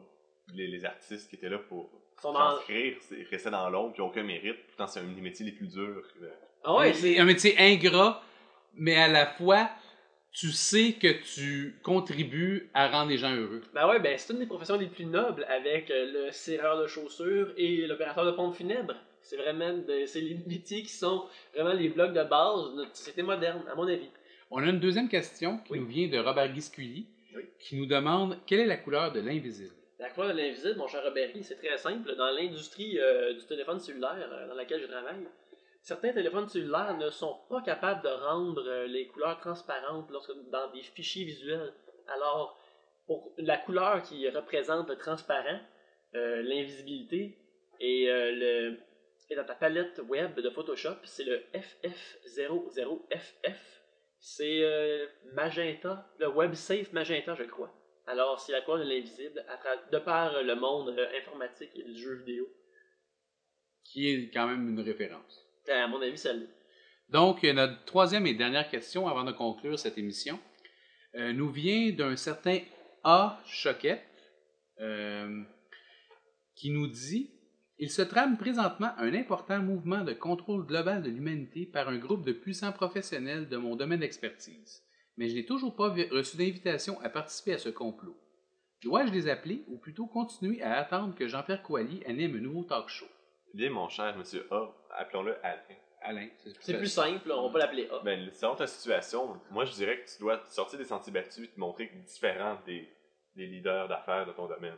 les, 0.54 0.68
les 0.68 0.86
artistes 0.86 1.30
qui 1.30 1.36
étaient 1.36 1.50
là 1.50 1.58
pour 1.60 1.90
Ils 2.18 2.22
transcrire, 2.22 2.98
ils 3.12 3.24
restaient 3.30 3.50
dans 3.52 3.70
l'ombre, 3.70 3.94
puis 3.94 4.02
aucun 4.02 4.24
mérite. 4.24 4.58
Pourtant, 4.68 4.88
c'est 4.88 5.00
un 5.00 5.04
des 5.04 5.22
métiers 5.22 5.46
les 5.46 5.52
plus 5.54 5.68
durs. 5.68 6.04
Ah 6.64 6.76
ouais, 6.76 6.94
c'est 6.94 7.18
un 7.20 7.26
métier 7.26 7.56
ingrat, 7.58 8.22
mais 8.74 8.96
à 8.96 9.08
la 9.08 9.26
fois, 9.26 9.70
tu 10.32 10.52
sais 10.52 10.94
que 10.94 11.08
tu 11.24 11.80
contribues 11.84 12.70
à 12.74 12.88
rendre 12.90 13.10
les 13.10 13.18
gens 13.18 13.34
heureux. 13.34 13.62
Ben 13.74 13.88
ouais, 13.88 14.00
ben 14.00 14.18
c'est 14.18 14.34
une 14.34 14.40
des 14.40 14.46
professions 14.46 14.78
les 14.78 14.88
plus 14.88 15.06
nobles 15.06 15.44
avec 15.50 15.90
euh, 15.90 16.26
le 16.28 16.32
serreur 16.32 16.80
de 16.80 16.86
chaussures 16.88 17.52
et 17.58 17.88
l'opérateur 17.88 18.26
de 18.26 18.32
pompe 18.32 18.54
funèbre. 18.56 18.94
C'est 19.22 19.38
vraiment 19.38 19.74
de- 19.74 20.06
c'est 20.06 20.22
les 20.22 20.38
métiers 20.48 20.84
qui 20.84 20.94
sont 20.94 21.26
vraiment 21.56 21.74
les 21.74 21.90
blocs 21.90 22.14
de 22.14 22.24
base 22.24 22.72
de 22.72 22.76
notre 22.76 22.96
société 22.96 23.24
moderne, 23.24 23.64
à 23.72 23.76
mon 23.76 23.88
avis. 23.88 24.10
On 24.52 24.62
a 24.62 24.68
une 24.68 24.80
deuxième 24.80 25.10
question 25.10 25.58
qui 25.60 25.72
Oui. 25.74 25.80
nous 25.80 25.88
vient 25.88 26.08
de 26.10 26.20
Robert 26.20 26.52
Guiscully, 26.54 27.08
Oui. 27.36 27.44
qui 27.60 27.76
nous 27.76 27.86
demande 27.86 28.38
quelle 28.46 28.62
est 28.62 28.66
la 28.66 28.78
couleur 28.78 29.12
de 29.12 29.20
l'invisible? 29.20 29.76
La 30.00 30.10
couleur 30.10 30.30
de 30.30 30.38
l'invisible, 30.38 30.78
mon 30.78 30.88
cher 30.88 31.04
Robert, 31.04 31.30
c'est 31.42 31.58
très 31.58 31.78
simple. 31.78 32.16
Dans 32.16 32.32
l'industrie 32.32 32.98
euh, 33.00 33.34
du 33.34 33.46
téléphone 33.46 33.80
cellulaire 33.82 34.30
euh, 34.32 34.48
dans 34.48 34.56
laquelle 34.56 34.82
je 34.82 34.88
travaille, 34.88 35.28
certains 35.82 36.14
téléphones 36.14 36.48
cellulaires 36.48 36.96
ne 36.98 37.10
sont 37.10 37.38
pas 37.50 37.62
capables 37.62 38.02
de 38.04 38.08
rendre 38.08 38.64
euh, 38.66 38.88
les 38.88 39.08
couleurs 39.08 39.38
transparentes 39.40 40.10
lorsque, 40.10 40.32
dans 40.50 40.72
des 40.72 40.84
fichiers 40.84 41.26
visuels. 41.26 41.74
Alors, 42.08 42.58
pour 43.08 43.34
la 43.38 43.58
couleur 43.58 44.02
qui 44.02 44.28
représente 44.30 44.90
le 44.90 44.98
transparent, 44.98 45.60
l'invisibilité 46.14 47.38
et, 47.80 48.08
le, 48.08 48.80
et 49.30 49.36
dans 49.36 49.44
ta 49.44 49.54
palette 49.54 50.02
web 50.08 50.40
de 50.40 50.50
Photoshop, 50.50 50.96
c'est 51.04 51.24
le 51.24 51.44
FF00FF. 51.54 53.79
C'est 54.20 54.64
euh, 54.64 55.08
magenta, 55.34 56.08
le 56.20 56.28
WebSafe 56.28 56.92
magenta, 56.92 57.36
je 57.36 57.44
crois. 57.44 57.74
Alors, 58.06 58.40
c'est 58.40 58.52
la 58.52 58.62
couleur 58.62 58.80
de 58.80 58.90
l'invisible, 58.90 59.46
de 59.92 60.00
par 60.00 60.44
le 60.44 60.56
monde 60.56 60.90
euh, 60.90 61.20
informatique 61.20 61.72
et 61.76 61.84
du 61.84 61.96
jeu 61.96 62.16
vidéo. 62.16 62.48
Qui 63.84 64.10
est 64.10 64.32
quand 64.32 64.48
même 64.48 64.68
une 64.68 64.82
référence. 64.82 65.46
À 65.68 65.88
mon 65.88 66.02
avis, 66.02 66.22
l'est. 66.24 66.60
Donc, 67.10 67.44
euh, 67.44 67.54
notre 67.54 67.84
troisième 67.86 68.28
et 68.28 68.36
dernière 68.36 68.70
question 68.70 69.08
avant 69.08 69.24
de 69.24 69.32
conclure 69.32 69.80
cette 69.80 69.98
émission 69.98 70.40
euh, 71.16 71.34
nous 71.34 71.50
vient 71.50 71.92
d'un 71.92 72.16
certain 72.16 72.60
A. 73.04 73.40
Choquette 73.48 74.04
euh, 74.80 75.44
qui 76.56 76.70
nous 76.70 76.88
dit 76.88 77.32
Il 77.82 77.90
se 77.90 78.02
trame 78.02 78.38
présentement 78.38 78.92
un 78.98 79.14
important 79.14 79.60
mouvement 79.60 80.04
de 80.04 80.12
contrôle 80.12 80.66
global 80.66 81.02
de 81.02 81.10
l'humanité 81.10 81.66
par 81.66 81.88
un 81.88 81.98
groupe 81.98 82.26
de 82.26 82.34
puissants 82.34 82.74
professionnels 82.74 83.48
de 83.48 83.56
mon 83.56 83.78
domaine 83.78 84.02
d'expertise. 84.02 84.84
Mais 85.16 85.30
je 85.30 85.36
n'ai 85.36 85.46
toujours 85.46 85.78
pas 85.78 85.88
reçu 86.12 86.36
d'invitation 86.36 87.00
à 87.00 87.08
participer 87.08 87.54
à 87.54 87.58
ce 87.58 87.70
complot. 87.70 88.18
Dois-je 88.84 89.14
les 89.14 89.30
appeler 89.30 89.64
ou 89.70 89.78
plutôt 89.78 90.08
continuer 90.08 90.62
à 90.62 90.78
attendre 90.78 91.16
que 91.16 91.30
Jean-Pierre 91.30 91.64
Coallier 91.64 92.06
anime 92.06 92.36
un 92.36 92.42
nouveau 92.42 92.66
talk 92.66 92.90
show? 92.90 93.08
Bien, 93.54 93.70
mon 93.70 93.88
cher 93.88 94.18
monsieur 94.18 94.46
A, 94.52 94.76
appelons-le 94.98 95.38
Alain. 95.42 95.62
Alain, 96.02 96.28
C'est 96.60 96.78
plus 96.78 96.88
simple, 96.88 97.32
on 97.32 97.50
va 97.50 97.60
l'appeler 97.60 97.88
A. 97.92 98.00
Ben, 98.04 98.30
selon 98.34 98.56
ta 98.56 98.68
situation, 98.68 99.40
moi 99.52 99.64
je 99.64 99.72
dirais 99.72 100.02
que 100.02 100.10
tu 100.10 100.20
dois 100.20 100.42
sortir 100.48 100.80
des 100.80 100.86
sentiers 100.86 101.14
battus 101.14 101.46
et 101.46 101.52
te 101.52 101.60
montrer 101.60 101.90
différent 102.06 102.58
des, 102.66 102.90
des 103.36 103.48
leaders 103.48 103.88
d'affaires 103.88 104.26
de 104.26 104.34
ton 104.34 104.48
domaine. 104.48 104.78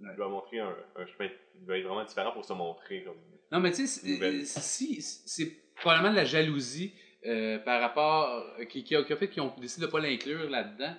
Tu 0.00 0.16
dois 0.16 0.28
montrer 0.28 0.58
un, 0.60 0.74
un 0.96 1.06
chemin 1.06 1.28
qui 1.28 1.64
doit 1.64 1.78
être 1.78 1.84
vraiment 1.86 2.04
différent 2.04 2.32
pour 2.32 2.44
se 2.44 2.52
montrer 2.52 3.02
comme. 3.04 3.16
Non, 3.52 3.60
mais 3.60 3.70
tu 3.70 3.86
sais, 3.86 4.00
c'est- 4.00 4.44
si, 4.60 5.00
c'est 5.02 5.52
probablement 5.76 6.10
de 6.10 6.16
la 6.16 6.24
jalousie 6.24 6.92
euh, 7.26 7.58
par 7.58 7.80
rapport. 7.80 8.28
euh, 8.58 8.64
qui, 8.66 8.84
qui, 8.84 8.94
a, 8.96 9.02
qui 9.04 9.12
a 9.12 9.16
fait 9.16 9.28
qu'ils 9.28 9.42
ont 9.42 9.52
décidé 9.58 9.82
de 9.82 9.86
ne 9.86 9.92
pas 9.92 10.00
l'inclure 10.00 10.50
là-dedans. 10.50 10.94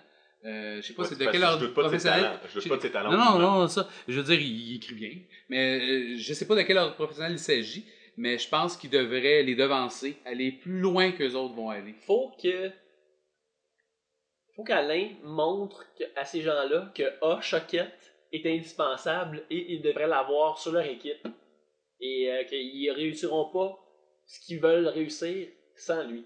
Euh, 0.46 0.78
je 0.82 0.88
sais 0.88 0.94
pas 0.94 1.04
c'est 1.06 1.18
de 1.18 1.26
quel 1.26 1.44
ordre 1.44 1.68
professionnel. 1.68 2.40
Je 2.48 2.60
doute 2.60 2.70
pas 2.70 2.76
de 2.78 2.82
ses 2.82 2.92
talents 2.92 3.12
Non, 3.12 3.40
non, 3.40 3.60
non, 3.62 3.68
ça. 3.68 3.88
Je 4.08 4.20
veux 4.20 4.24
dire, 4.24 4.40
il, 4.40 4.72
il 4.72 4.76
écrit 4.78 4.94
bien. 4.96 5.12
Mais 5.50 5.80
euh, 5.80 6.18
je 6.18 6.34
sais 6.34 6.48
pas 6.48 6.56
de 6.56 6.62
quel 6.62 6.78
ordre 6.78 6.94
professionnel 6.96 7.32
il 7.34 7.40
s'agit. 7.40 7.86
Mais 8.18 8.38
je 8.38 8.48
pense 8.48 8.78
qu'il 8.78 8.90
devrait 8.92 9.44
les 9.44 9.56
devancer, 9.56 10.18
aller 10.24 10.52
plus 10.54 10.80
loin 10.80 11.12
que 11.12 11.22
les 11.24 11.36
autres 11.36 11.54
vont 11.56 11.70
aller. 11.70 11.94
Faut 12.06 12.32
que. 12.42 12.72
Faut 14.56 14.64
qu'Alain 14.64 15.10
montre 15.24 15.86
que- 15.98 16.06
à 16.16 16.24
ces 16.24 16.42
gens-là 16.42 16.92
que 16.96 17.04
A, 17.26 17.42
Choquette 17.42 18.15
est 18.36 18.46
indispensable 18.54 19.44
et 19.50 19.74
ils 19.74 19.82
devraient 19.82 20.08
l'avoir 20.08 20.58
sur 20.60 20.72
leur 20.72 20.86
équipe. 20.86 21.28
Et 22.00 22.30
euh, 22.32 22.44
qu'ils 22.44 22.92
réussiront 22.92 23.50
pas 23.52 23.80
ce 24.26 24.40
qu'ils 24.46 24.60
veulent 24.60 24.88
réussir 24.88 25.48
sans 25.76 26.04
lui. 26.08 26.26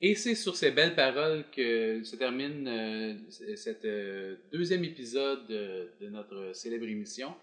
Et 0.00 0.14
c'est 0.14 0.36
sur 0.36 0.54
ces 0.54 0.70
belles 0.70 0.94
paroles 0.94 1.44
que 1.50 2.04
se 2.04 2.14
termine 2.14 2.68
euh, 2.68 3.14
cet 3.56 3.84
euh, 3.84 4.36
deuxième 4.52 4.84
épisode 4.84 5.46
de, 5.48 5.90
de 6.00 6.08
notre 6.08 6.52
célèbre 6.54 6.86
émission. 6.86 7.34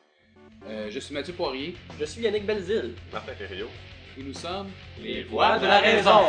Euh, 0.65 0.89
je 0.89 0.99
suis 0.99 1.13
Mathieu 1.13 1.33
Poirier 1.33 1.75
Je 1.99 2.05
suis 2.05 2.21
Yannick 2.21 2.45
Belzile. 2.45 2.93
Martin 3.11 3.33
Ferriot. 3.33 3.69
et 4.17 4.23
nous 4.23 4.33
sommes 4.33 4.69
Les 5.01 5.23
voix 5.23 5.59
de 5.59 5.65
la 5.65 5.79
raison. 5.79 6.21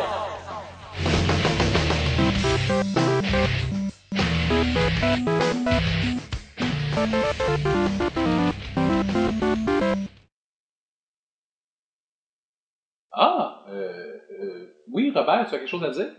Ah, 13.13 13.65
euh, 13.71 14.19
euh, 14.41 14.75
oui, 14.93 15.11
Robert, 15.15 15.47
tu 15.49 15.55
as 15.55 15.59
quelque 15.59 15.69
chose 15.69 15.85
à 15.85 15.91
dire? 15.91 16.11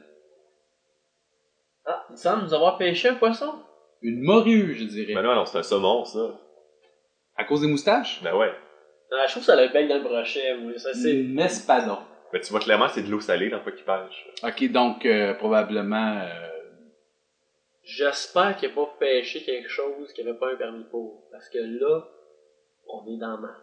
Ah, 1.86 2.06
il 2.12 2.18
semble 2.18 2.44
nous 2.44 2.54
avoir 2.54 2.78
pêché 2.78 3.10
un 3.10 3.16
poisson. 3.16 3.54
Une 4.02 4.22
morue, 4.22 4.76
je 4.76 4.84
dirais. 4.84 5.14
Ben 5.14 5.22
non, 5.24 5.36
non, 5.36 5.46
c'est 5.46 5.58
un 5.58 5.64
saumon, 5.64 6.06
ça. 6.06 6.40
À 7.36 7.44
cause 7.44 7.62
des 7.62 7.68
moustaches? 7.68 8.22
Ben 8.24 8.36
ouais. 8.36 8.52
Ah, 9.12 9.26
je 9.28 9.32
trouve 9.32 9.44
que 9.44 9.48
ça 9.48 9.56
le 9.56 9.72
bec 9.72 9.88
dans 9.88 9.96
le 9.98 10.04
brochet. 10.04 10.78
Ça, 10.78 10.94
c'est... 10.94 11.14
Ben 11.24 12.42
tu 12.42 12.52
vois 12.52 12.60
clairement, 12.60 12.90
c'est 12.90 13.04
de 13.04 13.10
l'eau 13.10 13.22
salée 13.22 13.50
dans 13.50 13.62
quoi 13.62 13.72
qu'il 13.72 13.86
pêche. 13.86 14.28
Ok, 14.44 14.72
donc 14.72 15.06
euh, 15.06 15.34
probablement. 15.36 16.20
euh, 16.22 16.50
J'espère 17.84 18.58
qu'il 18.58 18.68
n'a 18.70 18.76
pas 18.76 18.87
pêché 19.00 19.44
quelque 19.44 19.70
chose 19.70 20.12
qu'il 20.14 20.26
n'avait 20.26 20.38
pas 20.38 20.52
un 20.52 20.56
permis 20.56 20.84
pour. 20.86 21.28
Parce 21.32 21.50
que 21.50 21.60
là, 21.60 22.06
on 22.88 23.06
est 23.08 23.18
dans 23.18 23.38
ma. 23.38 23.58